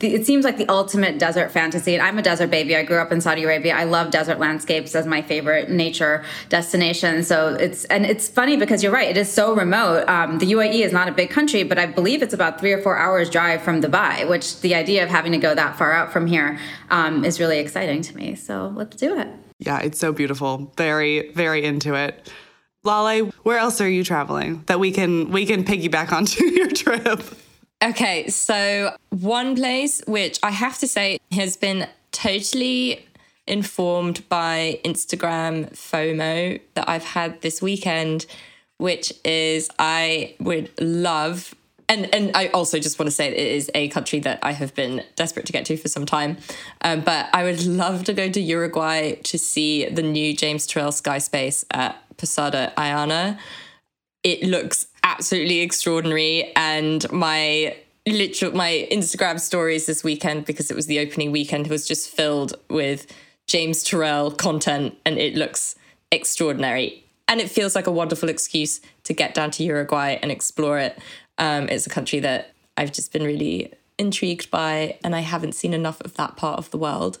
it 0.00 0.24
seems 0.24 0.44
like 0.44 0.56
the 0.56 0.68
ultimate 0.68 1.18
desert 1.18 1.50
fantasy. 1.50 1.94
And 1.94 2.02
I'm 2.02 2.18
a 2.18 2.22
desert 2.22 2.50
baby. 2.50 2.74
I 2.74 2.82
grew 2.82 2.98
up 2.98 3.12
in 3.12 3.20
Saudi 3.20 3.44
Arabia. 3.44 3.74
I 3.74 3.84
love 3.84 4.10
desert 4.10 4.38
landscapes 4.38 4.94
as 4.94 5.06
my 5.06 5.20
favorite 5.20 5.70
nature 5.70 6.24
destination. 6.48 7.22
So 7.22 7.54
it's 7.54 7.84
and 7.86 8.06
it's 8.06 8.28
funny 8.28 8.56
because 8.56 8.82
you're 8.82 8.92
right. 8.92 9.08
It 9.08 9.16
is 9.16 9.30
so 9.30 9.54
remote. 9.54 10.08
Um, 10.08 10.38
the 10.38 10.52
UAE 10.52 10.80
is 10.80 10.92
not 10.92 11.08
a 11.08 11.12
big 11.12 11.30
country, 11.30 11.62
but 11.62 11.78
I 11.78 11.86
believe 11.86 12.22
it's 12.22 12.34
about 12.34 12.58
three 12.58 12.72
or 12.72 12.80
four 12.80 12.96
hours 12.96 13.28
drive 13.28 13.62
from 13.62 13.82
Dubai. 13.82 14.28
Which 14.28 14.60
the 14.60 14.74
idea 14.74 15.02
of 15.04 15.10
having 15.10 15.32
to 15.32 15.38
go 15.38 15.54
that 15.54 15.76
far 15.76 15.92
out 15.92 16.12
from 16.12 16.26
here 16.26 16.58
um, 16.90 17.24
is 17.24 17.38
really 17.38 17.58
exciting 17.58 18.02
to 18.02 18.16
me. 18.16 18.34
So 18.34 18.72
let's 18.74 18.96
do 18.96 19.18
it. 19.18 19.28
Yeah, 19.58 19.80
it's 19.80 19.98
so 19.98 20.12
beautiful. 20.12 20.72
Very, 20.78 21.30
very 21.32 21.64
into 21.64 21.94
it. 21.94 22.32
Lale, 22.82 23.26
where 23.42 23.58
else 23.58 23.82
are 23.82 23.88
you 23.88 24.02
traveling 24.02 24.62
that 24.66 24.80
we 24.80 24.90
can 24.90 25.30
we 25.30 25.44
can 25.44 25.64
piggyback 25.64 26.12
onto 26.12 26.44
your 26.58 26.70
trip? 26.70 27.22
Okay, 27.82 28.28
so 28.28 28.94
one 29.08 29.56
place 29.56 30.02
which 30.06 30.38
I 30.42 30.50
have 30.50 30.78
to 30.78 30.86
say 30.86 31.18
has 31.32 31.56
been 31.56 31.86
totally 32.12 33.06
informed 33.46 34.28
by 34.28 34.80
Instagram 34.84 35.70
FOMO 35.72 36.60
that 36.74 36.88
I've 36.88 37.04
had 37.04 37.40
this 37.40 37.62
weekend, 37.62 38.26
which 38.76 39.14
is 39.24 39.70
I 39.78 40.34
would 40.38 40.70
love 40.78 41.54
and 41.88 42.14
and 42.14 42.30
I 42.36 42.48
also 42.48 42.78
just 42.78 42.98
want 42.98 43.08
to 43.08 43.10
say 43.10 43.28
it 43.28 43.36
is 43.36 43.70
a 43.74 43.88
country 43.88 44.20
that 44.20 44.38
I 44.42 44.52
have 44.52 44.74
been 44.74 45.02
desperate 45.16 45.46
to 45.46 45.52
get 45.52 45.64
to 45.66 45.76
for 45.76 45.88
some 45.88 46.06
time. 46.06 46.36
Um, 46.82 47.00
but 47.00 47.28
I 47.32 47.42
would 47.42 47.64
love 47.66 48.04
to 48.04 48.12
go 48.12 48.30
to 48.30 48.40
Uruguay 48.40 49.14
to 49.24 49.38
see 49.38 49.88
the 49.88 50.02
new 50.02 50.36
James 50.36 50.66
Turrell 50.68 50.92
Sky 50.92 51.18
Space 51.18 51.64
at 51.72 51.96
Posada 52.16 52.72
Ayana. 52.76 53.38
It 54.22 54.42
looks 54.42 54.86
absolutely 55.02 55.60
extraordinary. 55.60 56.52
And 56.56 57.10
my 57.12 57.76
literal 58.06 58.54
my 58.54 58.88
Instagram 58.90 59.38
stories 59.38 59.86
this 59.86 60.02
weekend 60.02 60.44
because 60.44 60.70
it 60.70 60.74
was 60.74 60.86
the 60.86 60.98
opening 60.98 61.30
weekend 61.30 61.68
was 61.68 61.86
just 61.86 62.08
filled 62.08 62.54
with 62.68 63.06
James 63.46 63.84
Turrell 63.84 64.36
content, 64.36 64.96
and 65.04 65.18
it 65.18 65.34
looks 65.34 65.74
extraordinary. 66.10 67.04
And 67.28 67.40
it 67.40 67.50
feels 67.50 67.74
like 67.74 67.86
a 67.86 67.92
wonderful 67.92 68.28
excuse 68.28 68.80
to 69.04 69.12
get 69.12 69.34
down 69.34 69.50
to 69.52 69.62
Uruguay 69.62 70.18
and 70.20 70.32
explore 70.32 70.78
it. 70.78 70.98
Um, 71.38 71.68
it's 71.68 71.86
a 71.86 71.90
country 71.90 72.20
that 72.20 72.52
I've 72.76 72.92
just 72.92 73.12
been 73.12 73.24
really 73.24 73.72
intrigued 73.98 74.50
by, 74.50 74.98
and 75.04 75.14
I 75.14 75.20
haven't 75.20 75.54
seen 75.54 75.74
enough 75.74 76.00
of 76.00 76.14
that 76.14 76.36
part 76.36 76.58
of 76.58 76.70
the 76.70 76.78
world. 76.78 77.18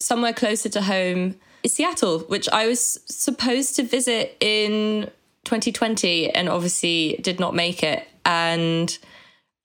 Somewhere 0.00 0.32
closer 0.32 0.68
to 0.70 0.82
home 0.82 1.36
is 1.62 1.74
Seattle, 1.74 2.20
which 2.20 2.48
I 2.48 2.66
was 2.66 3.00
supposed 3.06 3.76
to 3.76 3.82
visit 3.82 4.36
in 4.40 5.10
2020 5.46 6.30
and 6.30 6.48
obviously 6.48 7.18
did 7.22 7.40
not 7.40 7.54
make 7.54 7.82
it. 7.82 8.06
And 8.24 8.96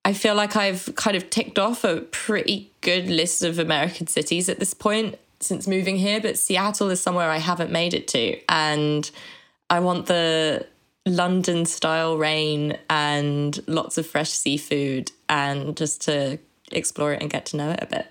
I 0.05 0.13
feel 0.13 0.35
like 0.35 0.55
I've 0.55 0.95
kind 0.95 1.17
of 1.17 1.29
ticked 1.29 1.59
off 1.59 1.83
a 1.83 2.01
pretty 2.01 2.71
good 2.81 3.07
list 3.07 3.43
of 3.43 3.59
American 3.59 4.07
cities 4.07 4.47
at 4.47 4.59
this 4.59 4.73
point 4.73 5.17
since 5.39 5.67
moving 5.67 5.97
here, 5.97 6.21
but 6.21 6.37
Seattle 6.37 6.89
is 6.89 7.01
somewhere 7.01 7.29
I 7.29 7.37
haven't 7.37 7.71
made 7.71 7.93
it 7.93 8.07
to. 8.09 8.39
And 8.47 9.09
I 9.69 9.79
want 9.79 10.05
the 10.05 10.67
London 11.05 11.65
style 11.65 12.17
rain 12.17 12.77
and 12.89 13.59
lots 13.67 13.97
of 13.97 14.05
fresh 14.05 14.29
seafood 14.29 15.11
and 15.27 15.75
just 15.75 16.01
to 16.03 16.39
explore 16.71 17.13
it 17.13 17.21
and 17.21 17.29
get 17.29 17.47
to 17.47 17.57
know 17.57 17.71
it 17.71 17.79
a 17.81 17.87
bit. 17.87 18.10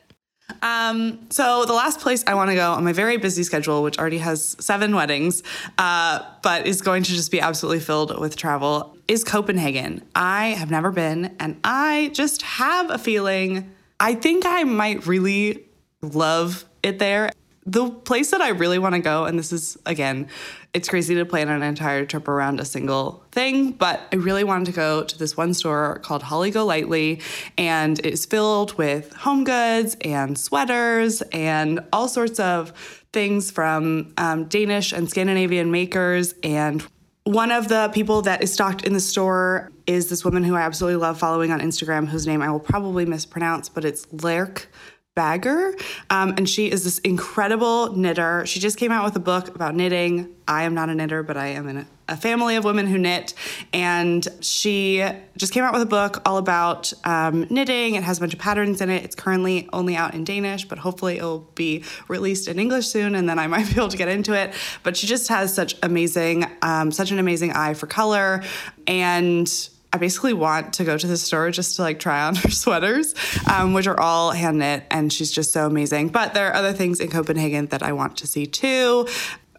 Um, 0.63 1.27
so 1.31 1.65
the 1.65 1.73
last 1.73 2.01
place 2.01 2.25
I 2.27 2.35
want 2.35 2.51
to 2.51 2.55
go 2.55 2.73
on 2.73 2.85
my 2.85 2.93
very 2.93 3.17
busy 3.17 3.43
schedule, 3.43 3.83
which 3.83 3.99
already 3.99 4.19
has 4.19 4.57
seven 4.61 4.95
weddings, 4.95 5.43
uh, 5.79 6.25
but 6.43 6.67
is 6.67 6.83
going 6.83 7.03
to 7.05 7.13
just 7.13 7.31
be 7.31 7.41
absolutely 7.41 7.81
filled 7.81 8.19
with 8.19 8.37
travel, 8.37 8.97
is 9.09 9.25
Copenhagen. 9.25 10.03
I 10.15 10.49
have 10.49 10.71
never 10.71 10.91
been, 10.91 11.37
and 11.41 11.59
I 11.65 12.11
just 12.15 12.43
have 12.43 12.91
a 12.91 12.99
feeling 12.99 13.71
I 14.01 14.15
think 14.15 14.47
I 14.47 14.65
might 14.65 15.07
really 15.07 15.67
love 16.01 16.65
it 16.83 16.99
there 16.99 17.31
the 17.66 17.90
place 17.90 18.31
that 18.31 18.40
I 18.40 18.49
really 18.49 18.79
want 18.79 18.94
to 18.94 19.01
go, 19.01 19.27
and 19.27 19.38
this 19.38 19.53
is 19.53 19.77
again, 19.85 20.29
it's 20.73 20.88
crazy 20.88 21.14
to 21.16 21.25
plan 21.25 21.49
an 21.49 21.62
entire 21.62 22.07
trip 22.07 22.27
around 22.27 22.61
a 22.61 22.64
single 22.64 23.23
thing, 23.33 23.73
but 23.73 24.01
I 24.12 24.16
really 24.16 24.44
wanted 24.44 24.66
to 24.66 24.73
go 24.73 25.03
to 25.03 25.18
this 25.18 25.37
one 25.37 25.53
store 25.53 25.99
called 26.03 26.23
Holly 26.23 26.51
Golightly, 26.51 27.20
and 27.59 27.99
it 27.99 28.07
is 28.07 28.25
filled 28.25 28.79
with 28.79 29.12
home 29.12 29.44
goods 29.44 29.96
and 30.03 30.38
sweaters 30.38 31.23
and 31.33 31.81
all 31.92 32.09
sorts 32.09 32.40
of 32.40 32.70
things 33.12 33.51
from 33.51 34.14
um, 34.16 34.44
Danish 34.44 34.92
and 34.92 35.11
Scandinavian 35.11 35.70
makers. 35.70 36.35
And 36.42 36.85
one 37.25 37.51
of 37.51 37.68
the 37.68 37.90
people 37.92 38.23
that 38.23 38.42
is 38.42 38.53
stocked 38.53 38.85
in 38.85 38.94
the 38.94 39.01
store 39.01 39.70
is 39.87 40.09
this 40.09 40.25
woman 40.25 40.44
who 40.44 40.55
I 40.55 40.62
absolutely 40.62 41.01
love 41.01 41.18
following 41.18 41.51
on 41.51 41.61
Instagram, 41.61 42.09
whose 42.09 42.27
name 42.27 42.40
I 42.40 42.51
will 42.51 42.61
probably 42.61 43.05
mispronounce, 43.05 43.68
but 43.68 43.85
it's 43.85 44.07
Lærke 44.07 44.66
Bagger. 45.16 45.75
Um, 46.09 46.35
and 46.37 46.49
she 46.49 46.70
is 46.70 46.85
this 46.85 46.99
incredible 47.01 47.96
knitter. 47.96 48.46
She 48.46 48.61
just 48.61 48.79
came 48.79 48.92
out 48.92 49.05
with 49.05 49.16
a 49.16 49.20
book 49.20 49.53
about 49.55 49.75
knitting. 49.75 50.35
I 50.46 50.62
am 50.62 50.73
not 50.73 50.88
a 50.88 50.94
knitter, 50.94 51.25
but 51.25 51.37
I 51.37 51.49
am 51.49 51.68
in 51.68 51.87
a, 52.09 52.16
family 52.16 52.55
of 52.57 52.64
women 52.64 52.87
who 52.87 52.96
knit. 52.96 53.35
And 53.73 54.27
she 54.40 55.05
just 55.37 55.53
came 55.53 55.64
out 55.64 55.73
with 55.73 55.83
a 55.83 55.87
book 55.87 56.23
all 56.25 56.38
about 56.38 56.92
um, 57.05 57.46
knitting. 57.51 57.96
It 57.96 58.05
has 58.05 58.18
a 58.18 58.20
bunch 58.20 58.35
of 58.35 58.38
patterns 58.38 58.81
in 58.81 58.88
it. 58.88 59.03
It's 59.03 59.16
currently 59.16 59.68
only 59.73 59.96
out 59.96 60.14
in 60.14 60.23
Danish, 60.23 60.64
but 60.64 60.79
hopefully 60.79 61.18
it'll 61.18 61.51
be 61.55 61.85
released 62.07 62.46
in 62.46 62.59
English 62.59 62.87
soon, 62.87 63.14
and 63.16 63.29
then 63.29 63.38
I 63.38 63.46
might 63.49 63.66
be 63.66 63.75
able 63.75 63.88
to 63.88 63.96
get 63.96 64.09
into 64.09 64.33
it. 64.33 64.55
But 64.85 64.96
she 64.96 65.09
just 65.09 65.29
has 65.29 65.53
such 65.53 65.75
amazing, 65.83 66.46
um, 66.62 66.92
such 66.92 67.11
an 67.11 67.18
amazing 67.18 67.53
eye 67.53 67.75
for 67.75 67.88
color. 67.88 68.42
And 68.87 69.49
I 69.92 69.98
basically 69.98 70.33
want 70.33 70.74
to 70.74 70.85
go 70.85 70.96
to 70.96 71.07
the 71.07 71.16
store 71.16 71.50
just 71.50 71.76
to 71.76 71.83
like 71.83 71.98
try 71.98 72.22
on 72.22 72.35
her 72.37 72.50
sweaters, 72.50 73.14
um, 73.53 73.72
which 73.72 73.87
are 73.87 73.98
all 73.98 74.31
hand 74.31 74.59
knit, 74.59 74.85
and 74.90 75.12
she's 75.12 75.31
just 75.31 75.53
so 75.53 75.66
amazing. 75.66 76.09
But 76.09 76.35
there 76.35 76.48
are 76.48 76.55
other 76.55 76.72
things 76.72 77.00
in 77.00 77.11
Copenhagen 77.11 77.66
that 77.66 77.83
I 77.83 77.92
want 77.92 78.16
to 78.18 78.26
see 78.26 78.46
too. 78.46 79.09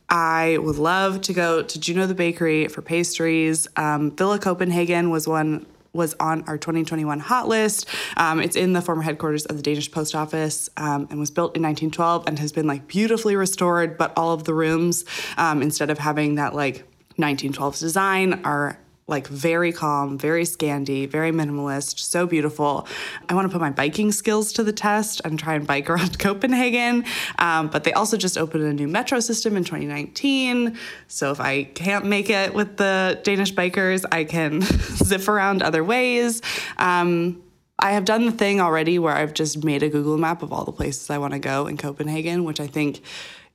I 0.10 0.58
would 0.58 0.78
love 0.78 1.22
to 1.22 1.34
go 1.34 1.64
to 1.64 1.80
Juno 1.80 2.06
the 2.06 2.16
Bakery 2.16 2.68
for 2.68 2.82
pastries. 2.82 3.68
Um, 3.78 4.12
Villa 4.12 4.40
Copenhagen 4.40 5.10
was 5.10 5.28
one 5.28 5.66
was 5.94 6.16
on 6.20 6.44
our 6.48 6.58
2021 6.58 7.20
hot 7.20 7.48
list. 7.48 7.86
Um, 8.16 8.40
it's 8.40 8.56
in 8.56 8.74
the 8.74 8.82
former 8.82 9.02
headquarters 9.02 9.46
of 9.46 9.58
the 9.58 9.64
Danish 9.64 9.92
Post 9.92 10.16
Office 10.16 10.70
um, 10.78 11.08
and 11.10 11.20
was 11.20 11.32
built 11.32 11.56
in 11.56 11.64
1912 11.64 12.28
and 12.28 12.40
has 12.40 12.52
been 12.52 12.68
like 12.68 12.88
beautifully 12.88 13.36
restored. 13.36 13.98
But 13.98 14.14
all 14.16 14.34
of 14.34 14.46
the 14.46 14.54
rooms, 14.54 15.04
um, 15.38 15.62
instead 15.62 15.90
of 15.90 15.98
having 15.98 16.36
that 16.36 16.56
like 16.56 16.86
1912s 17.18 17.80
design, 17.80 18.42
are 18.46 18.78
like 19.12 19.28
very 19.28 19.72
calm, 19.72 20.18
very 20.18 20.44
Scandi, 20.44 21.08
very 21.08 21.32
minimalist, 21.32 22.00
so 22.00 22.26
beautiful. 22.26 22.88
I 23.30 23.36
want 23.36 23.46
to 23.46 23.52
put 23.52 23.62
my 23.62 23.70
biking 23.70 24.12
skills 24.12 24.54
to 24.54 24.64
the 24.64 24.74
test 24.74 25.22
and 25.24 25.38
try 25.38 25.54
and 25.54 25.68
bike 25.68 25.90
around 25.92 26.18
Copenhagen. 26.18 27.06
Um, 27.38 27.68
but 27.68 27.84
they 27.84 27.94
also 27.94 28.18
just 28.18 28.38
opened 28.38 28.64
a 28.64 28.74
new 28.74 28.88
metro 28.88 29.20
system 29.20 29.56
in 29.58 29.64
2019. 29.64 30.78
So 31.08 31.32
if 31.32 31.40
I 31.40 31.66
can't 31.66 32.06
make 32.06 32.30
it 32.30 32.54
with 32.54 32.78
the 32.78 33.20
Danish 33.24 33.54
bikers, 33.54 34.06
I 34.12 34.24
can 34.24 34.62
zip 34.96 35.28
around 35.28 35.62
other 35.62 35.84
ways. 35.84 36.42
Um, 36.78 37.44
I 37.78 37.92
have 37.92 38.06
done 38.06 38.26
the 38.26 38.32
thing 38.32 38.62
already 38.62 39.00
where 39.00 39.14
I've 39.14 39.34
just 39.34 39.64
made 39.64 39.84
a 39.84 39.90
Google 39.90 40.18
map 40.18 40.44
of 40.44 40.54
all 40.54 40.66
the 40.66 40.72
places 40.72 41.10
I 41.10 41.18
want 41.18 41.34
to 41.34 41.40
go 41.40 41.68
in 41.68 41.78
Copenhagen, 41.78 42.44
which 42.44 42.60
I 42.60 42.68
think 42.68 43.02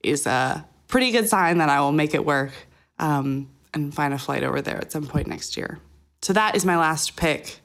is 0.02 0.26
a 0.26 0.66
pretty 0.88 1.12
good 1.12 1.28
sign 1.28 1.58
that 1.58 1.68
I 1.68 1.80
will 1.80 1.92
make 1.92 2.12
it 2.12 2.24
work. 2.24 2.52
Um, 2.98 3.48
and 3.76 3.94
find 3.94 4.12
a 4.12 4.18
flight 4.18 4.42
over 4.42 4.60
there 4.60 4.78
at 4.78 4.90
some 4.90 5.06
point 5.06 5.26
next 5.26 5.56
year. 5.56 5.78
So 6.22 6.32
that 6.32 6.56
is 6.56 6.64
my 6.64 6.76
last 6.76 7.16
pick. 7.16 7.60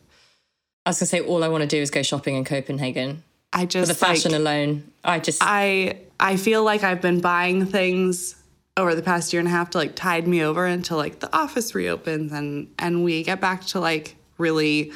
I 0.86 0.90
was 0.90 1.00
gonna 1.00 1.08
say 1.08 1.22
all 1.22 1.44
I 1.44 1.48
want 1.48 1.62
to 1.62 1.68
do 1.68 1.78
is 1.78 1.90
go 1.90 2.04
shopping 2.04 2.36
in 2.36 2.44
Copenhagen. 2.44 3.24
I 3.54 3.66
just 3.66 3.90
For 3.90 3.94
the 3.94 4.00
fashion 4.00 4.32
like, 4.32 4.42
alone. 4.42 4.92
I 5.04 5.20
just 5.20 5.40
I 5.42 5.98
I 6.20 6.38
feel 6.38 6.64
like 6.64 6.84
I've 6.84 7.02
been 7.02 7.22
buying 7.22 7.66
things 7.66 8.36
over 8.78 8.96
the 8.96 9.02
past 9.02 9.34
year 9.34 9.40
and 9.40 9.48
a 9.48 9.52
half 9.52 9.72
to 9.72 9.78
like 9.78 9.96
tide 9.96 10.28
me 10.28 10.44
over 10.44 10.66
until 10.66 10.98
like 10.98 11.20
the 11.20 11.36
office 11.36 11.76
reopens 11.76 12.32
and 12.32 12.74
and 12.80 13.04
we 13.04 13.24
get 13.24 13.42
back 13.42 13.66
to 13.68 13.80
like 13.80 14.16
really 14.38 14.92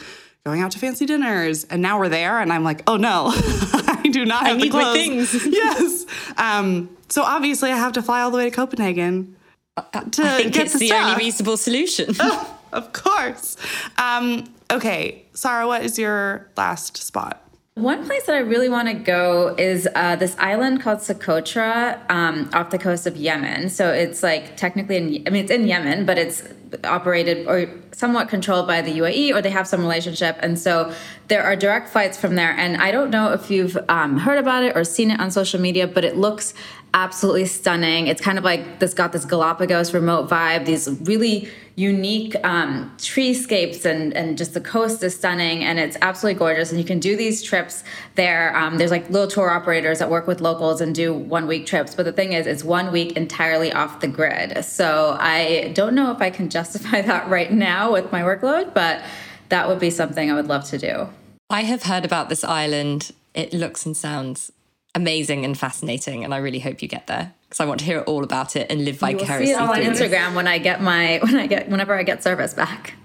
going 0.46 0.62
out 0.62 0.72
to 0.72 0.80
fancy 0.80 1.06
dinners. 1.06 1.64
And 1.66 1.82
now 1.82 2.00
we're 2.00 2.10
there 2.10 2.40
and 2.40 2.54
I'm 2.54 2.64
like, 2.64 2.84
oh 2.88 2.98
no, 2.98 3.32
I 3.34 4.10
do 4.12 4.26
not 4.26 4.46
have 4.46 4.58
I 4.58 4.60
need 4.60 4.72
the 4.72 4.78
my 4.78 4.94
things. 4.94 5.46
yes. 5.48 6.06
Um, 6.38 6.96
so 7.10 7.24
obviously 7.24 7.72
I 7.72 7.78
have 7.78 7.94
to 7.94 8.02
fly 8.02 8.22
all 8.22 8.32
the 8.32 8.38
way 8.38 8.50
to 8.50 8.56
Copenhagen 8.56 9.35
to 9.76 10.24
I 10.24 10.42
think 10.42 10.54
get 10.54 10.66
it's 10.68 10.80
the, 10.80 10.90
the, 10.90 10.96
only 10.96 11.26
reasonable 11.26 11.58
solution. 11.58 12.16
of 12.72 12.94
course. 12.94 13.58
Um, 13.98 14.54
okay, 14.72 15.26
Sarah, 15.34 15.68
what 15.68 15.84
is 15.84 16.00
your 16.00 16.50
last 16.56 16.98
spot? 16.98 17.42
One 17.76 18.06
place 18.06 18.26
that 18.28 18.36
I 18.36 18.40
really 18.40 18.70
want 18.70 18.88
to 18.88 18.94
go 18.94 19.54
is 19.58 19.86
uh, 19.96 20.16
this 20.16 20.38
island 20.40 20.82
called 20.82 21.00
Socotra 21.00 22.00
um, 22.10 22.50
off 22.54 22.70
the 22.70 22.78
coast 22.78 23.06
of 23.06 23.18
Yemen. 23.18 23.68
So 23.68 23.92
it's 23.92 24.24
like 24.24 24.56
technically 24.56 24.96
in, 24.96 25.28
I 25.28 25.30
mean, 25.30 25.44
it's 25.44 25.52
in 25.52 25.68
Yemen, 25.68 26.06
but 26.06 26.18
it's 26.18 26.42
operated 26.86 27.48
or 27.48 27.70
somewhat 27.92 28.30
controlled 28.30 28.66
by 28.66 28.82
the 28.82 28.98
UAE 29.00 29.36
or 29.36 29.42
they 29.42 29.50
have 29.50 29.68
some 29.68 29.82
relationship. 29.82 30.38
And 30.40 30.58
so 30.58 30.94
there 31.28 31.44
are 31.44 31.58
direct 31.58 31.90
flights 31.90 32.18
from 32.18 32.36
there. 32.36 32.52
And 32.52 32.78
I 32.78 32.92
don't 32.92 33.10
know 33.10 33.34
if 33.34 33.52
you've 33.52 33.78
um, 33.90 34.20
heard 34.20 34.38
about 34.38 34.64
it 34.64 34.74
or 34.76 34.86
seen 34.86 35.12
it 35.12 35.20
on 35.20 35.30
social 35.30 35.60
media, 35.60 35.86
but 35.86 36.06
it 36.06 36.16
looks 36.16 36.54
absolutely 36.96 37.46
stunning. 37.46 38.08
It's 38.08 38.22
kind 38.22 38.38
of 38.38 38.46
like 38.46 38.80
this 38.80 38.94
got 38.94 39.12
this 39.12 39.26
Galapagos 39.26 39.94
remote 39.94 40.30
vibe, 40.30 40.66
these 40.66 40.88
really 41.02 41.50
unique 41.76 42.38
um, 42.46 42.96
treescapes 42.98 43.84
and, 43.84 44.14
and 44.14 44.38
just 44.38 44.54
the 44.54 44.62
coast 44.62 45.04
is 45.04 45.14
stunning 45.14 45.62
and 45.66 45.78
it's 45.78 45.98
absolutely 46.02 46.40
gorgeous. 46.40 46.72
And 46.72 46.80
you 46.80 46.86
can 46.86 47.00
do 47.00 47.18
these 47.18 47.44
trips 47.44 47.84
there. 48.16 48.56
Um, 48.56 48.78
there's 48.78 48.92
like 48.92 49.10
little 49.10 49.28
tour 49.28 49.52
operators 49.52 50.00
that 50.00 50.10
work 50.10 50.26
with 50.26 50.40
locals 50.40 50.80
and 50.80 50.96
do 50.96 51.14
one 51.14 51.48
week 51.48 51.66
trips. 51.66 51.94
But 51.94 52.04
the 52.04 52.14
thing 52.14 52.32
is, 52.32 52.48
it's 52.48 52.64
one 52.64 52.94
week 52.94 53.18
entirely 53.18 53.74
off 53.74 54.00
the 54.00 54.08
grid. 54.08 54.64
So 54.64 55.18
I 55.20 55.74
don't 55.76 55.96
know 55.96 56.12
if 56.12 56.22
I 56.22 56.30
can 56.30 56.50
justify 56.58 57.02
that 57.02 57.28
right 57.28 57.52
now 57.52 57.92
with 57.92 58.10
my 58.14 58.22
workload, 58.22 58.74
but 58.74 59.04
that 59.50 59.68
would 59.68 59.80
be 59.80 59.90
something 59.90 60.32
I 60.32 60.34
would 60.34 60.48
love 60.48 60.64
to 60.70 60.78
do. 60.78 61.10
I 61.50 61.64
have 61.64 61.84
heard 61.84 62.06
about 62.06 62.30
this 62.30 62.46
island. 62.46 63.12
It 63.34 63.52
looks 63.52 63.86
and 63.86 63.98
sounds 63.98 64.54
amazing 64.96 65.46
and 65.46 65.58
fascinating, 65.58 66.24
and 66.24 66.34
I 66.34 66.38
really 66.38 66.60
hope 66.60 66.82
you 66.82 66.88
get 66.88 67.08
there 67.08 67.34
because 67.44 67.60
I 67.60 67.66
want 67.66 67.80
to 67.82 67.86
hear 67.86 68.00
all 68.02 68.24
about 68.24 68.56
it 68.56 68.72
and 68.72 68.84
live 68.84 68.98
vicariously. 68.98 69.20
You 69.20 69.26
will 69.26 69.26
vicariously 69.26 69.46
see 69.46 69.52
it 69.52 69.60
on 69.62 69.76
through 69.76 69.94
this. 69.94 70.02
Instagram 70.02 70.36
when 70.36 70.48
I 70.48 70.58
get 70.58 70.82
my 70.82 71.20
when 71.24 71.36
I 71.36 71.48
get 71.48 71.70
whenever 71.70 71.94
I 71.94 72.04
get 72.04 72.24
service 72.24 72.54
back. 72.54 72.96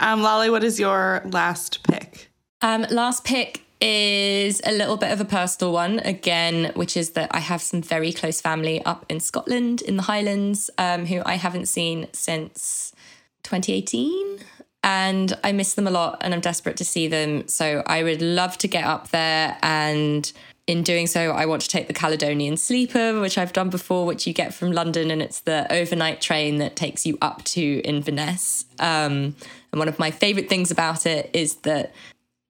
Um, 0.00 0.22
Lale, 0.22 0.50
what 0.52 0.64
is 0.64 0.78
your 0.80 1.22
last 1.26 1.82
pick? 1.82 2.30
Um, 2.62 2.86
last 2.90 3.24
pick 3.24 3.64
is 3.80 4.62
a 4.64 4.72
little 4.72 4.96
bit 4.96 5.12
of 5.12 5.20
a 5.20 5.24
personal 5.24 5.72
one 5.72 5.98
again, 6.00 6.72
which 6.74 6.96
is 6.96 7.10
that 7.10 7.34
I 7.34 7.40
have 7.40 7.60
some 7.60 7.82
very 7.82 8.12
close 8.12 8.40
family 8.40 8.82
up 8.84 9.04
in 9.08 9.20
Scotland 9.20 9.82
in 9.82 9.96
the 9.96 10.04
Highlands 10.04 10.70
um, 10.78 11.06
who 11.06 11.22
I 11.26 11.34
haven't 11.34 11.66
seen 11.66 12.08
since 12.12 12.92
2018. 13.42 14.38
And 14.82 15.36
I 15.42 15.52
miss 15.52 15.74
them 15.74 15.86
a 15.86 15.90
lot 15.90 16.18
and 16.20 16.34
I'm 16.34 16.40
desperate 16.40 16.76
to 16.78 16.84
see 16.84 17.08
them. 17.08 17.48
So 17.48 17.82
I 17.86 18.02
would 18.02 18.22
love 18.22 18.58
to 18.58 18.68
get 18.68 18.84
up 18.84 19.10
there. 19.10 19.56
And 19.62 20.30
in 20.66 20.82
doing 20.82 21.06
so, 21.06 21.30
I 21.32 21.44
want 21.46 21.62
to 21.62 21.68
take 21.68 21.88
the 21.88 21.94
Caledonian 21.94 22.56
Sleeper, 22.56 23.20
which 23.20 23.36
I've 23.36 23.52
done 23.52 23.68
before, 23.68 24.06
which 24.06 24.26
you 24.26 24.32
get 24.32 24.54
from 24.54 24.72
London. 24.72 25.10
And 25.10 25.20
it's 25.20 25.40
the 25.40 25.70
overnight 25.72 26.20
train 26.20 26.58
that 26.58 26.74
takes 26.74 27.04
you 27.04 27.18
up 27.20 27.44
to 27.44 27.80
Inverness. 27.82 28.64
Um, 28.78 29.36
and 29.72 29.78
one 29.78 29.88
of 29.88 29.98
my 29.98 30.10
favorite 30.10 30.48
things 30.48 30.70
about 30.70 31.04
it 31.04 31.28
is 31.34 31.56
that 31.56 31.92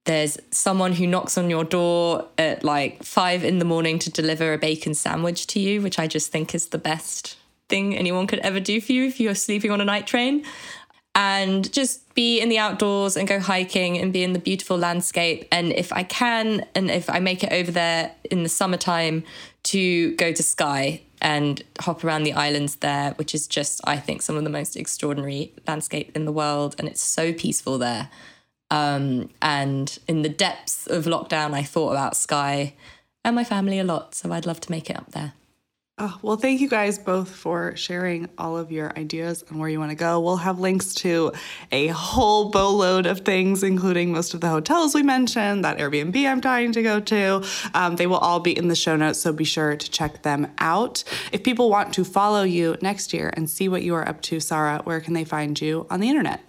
there's 0.04 0.38
someone 0.50 0.92
who 0.92 1.06
knocks 1.06 1.36
on 1.36 1.50
your 1.50 1.64
door 1.64 2.26
at 2.38 2.62
like 2.62 3.02
five 3.02 3.42
in 3.42 3.58
the 3.58 3.64
morning 3.64 3.98
to 4.00 4.10
deliver 4.10 4.52
a 4.52 4.58
bacon 4.58 4.94
sandwich 4.94 5.46
to 5.48 5.60
you, 5.60 5.82
which 5.82 5.98
I 5.98 6.06
just 6.06 6.30
think 6.30 6.54
is 6.54 6.68
the 6.68 6.78
best 6.78 7.36
thing 7.68 7.96
anyone 7.96 8.26
could 8.26 8.40
ever 8.40 8.60
do 8.60 8.80
for 8.80 8.92
you 8.92 9.06
if 9.06 9.18
you're 9.18 9.34
sleeping 9.34 9.70
on 9.70 9.80
a 9.80 9.84
night 9.84 10.06
train. 10.06 10.44
And 11.16 11.72
just 11.72 12.12
be 12.14 12.40
in 12.40 12.48
the 12.48 12.58
outdoors 12.58 13.16
and 13.16 13.28
go 13.28 13.38
hiking 13.38 13.98
and 13.98 14.12
be 14.12 14.24
in 14.24 14.32
the 14.32 14.38
beautiful 14.38 14.76
landscape. 14.76 15.46
And 15.52 15.72
if 15.72 15.92
I 15.92 16.02
can, 16.02 16.66
and 16.74 16.90
if 16.90 17.08
I 17.08 17.20
make 17.20 17.44
it 17.44 17.52
over 17.52 17.70
there 17.70 18.12
in 18.30 18.42
the 18.42 18.48
summertime, 18.48 19.22
to 19.64 20.14
go 20.16 20.32
to 20.32 20.42
Skye 20.42 21.02
and 21.20 21.62
hop 21.80 22.04
around 22.04 22.24
the 22.24 22.32
islands 22.32 22.76
there, 22.76 23.12
which 23.12 23.34
is 23.34 23.46
just, 23.46 23.80
I 23.84 23.96
think, 23.96 24.22
some 24.22 24.36
of 24.36 24.44
the 24.44 24.50
most 24.50 24.76
extraordinary 24.76 25.52
landscape 25.66 26.12
in 26.14 26.24
the 26.24 26.32
world. 26.32 26.74
And 26.78 26.88
it's 26.88 27.00
so 27.00 27.32
peaceful 27.32 27.78
there. 27.78 28.10
Um, 28.70 29.30
and 29.40 29.98
in 30.06 30.22
the 30.22 30.28
depths 30.28 30.86
of 30.86 31.04
lockdown, 31.04 31.54
I 31.54 31.62
thought 31.62 31.92
about 31.92 32.16
Skye 32.16 32.74
and 33.24 33.34
my 33.34 33.44
family 33.44 33.78
a 33.78 33.84
lot. 33.84 34.14
So 34.14 34.32
I'd 34.32 34.46
love 34.46 34.60
to 34.62 34.70
make 34.70 34.90
it 34.90 34.96
up 34.96 35.12
there. 35.12 35.32
Oh, 35.96 36.18
well, 36.22 36.36
thank 36.36 36.60
you 36.60 36.68
guys 36.68 36.98
both 36.98 37.30
for 37.30 37.76
sharing 37.76 38.28
all 38.36 38.58
of 38.58 38.72
your 38.72 38.92
ideas 38.98 39.44
on 39.48 39.58
where 39.58 39.68
you 39.68 39.78
want 39.78 39.90
to 39.92 39.96
go. 39.96 40.18
We'll 40.18 40.38
have 40.38 40.58
links 40.58 40.92
to 40.94 41.30
a 41.70 41.86
whole 41.88 42.50
boatload 42.50 43.06
of 43.06 43.20
things, 43.20 43.62
including 43.62 44.10
most 44.10 44.34
of 44.34 44.40
the 44.40 44.48
hotels 44.48 44.92
we 44.92 45.04
mentioned, 45.04 45.64
that 45.64 45.78
Airbnb 45.78 46.16
I'm 46.26 46.40
dying 46.40 46.72
to 46.72 46.82
go 46.82 46.98
to. 46.98 47.44
Um, 47.74 47.94
they 47.94 48.08
will 48.08 48.18
all 48.18 48.40
be 48.40 48.58
in 48.58 48.66
the 48.66 48.74
show 48.74 48.96
notes, 48.96 49.20
so 49.20 49.32
be 49.32 49.44
sure 49.44 49.76
to 49.76 49.90
check 49.90 50.22
them 50.22 50.50
out. 50.58 51.04
If 51.30 51.44
people 51.44 51.70
want 51.70 51.94
to 51.94 52.04
follow 52.04 52.42
you 52.42 52.76
next 52.82 53.12
year 53.12 53.32
and 53.36 53.48
see 53.48 53.68
what 53.68 53.84
you 53.84 53.94
are 53.94 54.08
up 54.08 54.20
to, 54.22 54.40
Sarah, 54.40 54.80
where 54.82 55.00
can 55.00 55.14
they 55.14 55.24
find 55.24 55.60
you 55.60 55.86
on 55.90 56.00
the 56.00 56.08
internet? 56.08 56.40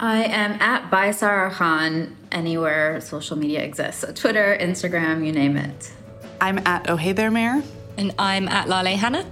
I 0.00 0.24
am 0.24 0.60
at 0.60 0.90
by 0.90 1.12
Sarah 1.12 1.52
Khan 1.52 2.16
anywhere 2.32 3.00
social 3.00 3.36
media 3.36 3.62
exists. 3.62 4.00
So 4.00 4.12
Twitter, 4.12 4.58
Instagram, 4.60 5.24
you 5.24 5.30
name 5.30 5.56
it. 5.56 5.92
I'm 6.40 6.58
at 6.66 6.90
Oh 6.90 6.96
Hey 6.96 7.12
There 7.12 7.30
Mayor. 7.30 7.62
And 7.98 8.14
I'm 8.16 8.46
at 8.46 8.68
Lale 8.68 8.96
Hannah. 8.96 9.26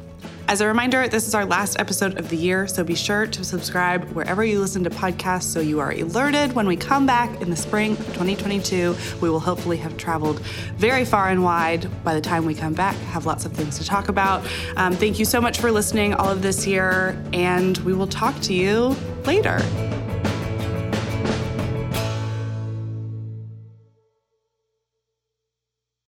As 0.49 0.61
a 0.61 0.67
reminder, 0.67 1.07
this 1.09 1.27
is 1.27 1.35
our 1.35 1.45
last 1.45 1.79
episode 1.79 2.19
of 2.19 2.29
the 2.29 2.37
year, 2.37 2.67
so 2.67 2.83
be 2.83 2.97
sure 2.97 3.27
to 3.27 3.45
subscribe 3.45 4.05
wherever 4.11 4.45
you 4.45 4.61
listen 4.61 4.83
to 4.85 4.91
podcasts 4.91 5.45
so 5.45 5.61
you 5.61 5.79
are 5.81 5.93
alerted 5.93 6.53
when 6.53 6.67
we 6.67 6.77
come 6.77 7.07
back 7.07 7.41
in 7.41 7.49
the 7.51 7.57
spring 7.57 7.93
of 7.93 8.07
2022. 8.07 8.97
We 9.21 9.31
will 9.31 9.41
hopefully 9.41 9.77
have 9.79 9.97
traveled 9.97 10.41
very 10.77 11.05
far 11.05 11.29
and 11.29 11.45
wide 11.45 11.89
by 12.05 12.15
the 12.15 12.21
time 12.21 12.45
we 12.45 12.55
come 12.55 12.75
back, 12.75 12.97
have 12.97 13.25
lots 13.25 13.45
of 13.45 13.53
things 13.53 13.79
to 13.79 13.85
talk 13.85 14.09
about. 14.09 14.45
Um, 14.77 14.93
thank 14.95 15.21
you 15.21 15.25
so 15.25 15.41
much 15.41 15.59
for 15.59 15.71
listening 15.71 16.15
all 16.15 16.29
of 16.29 16.43
this 16.43 16.67
year, 16.67 17.21
and 17.33 17.79
we 17.79 17.93
will 17.93 18.09
talk 18.09 18.39
to 18.43 18.53
you 18.53 18.97
later. 19.25 19.59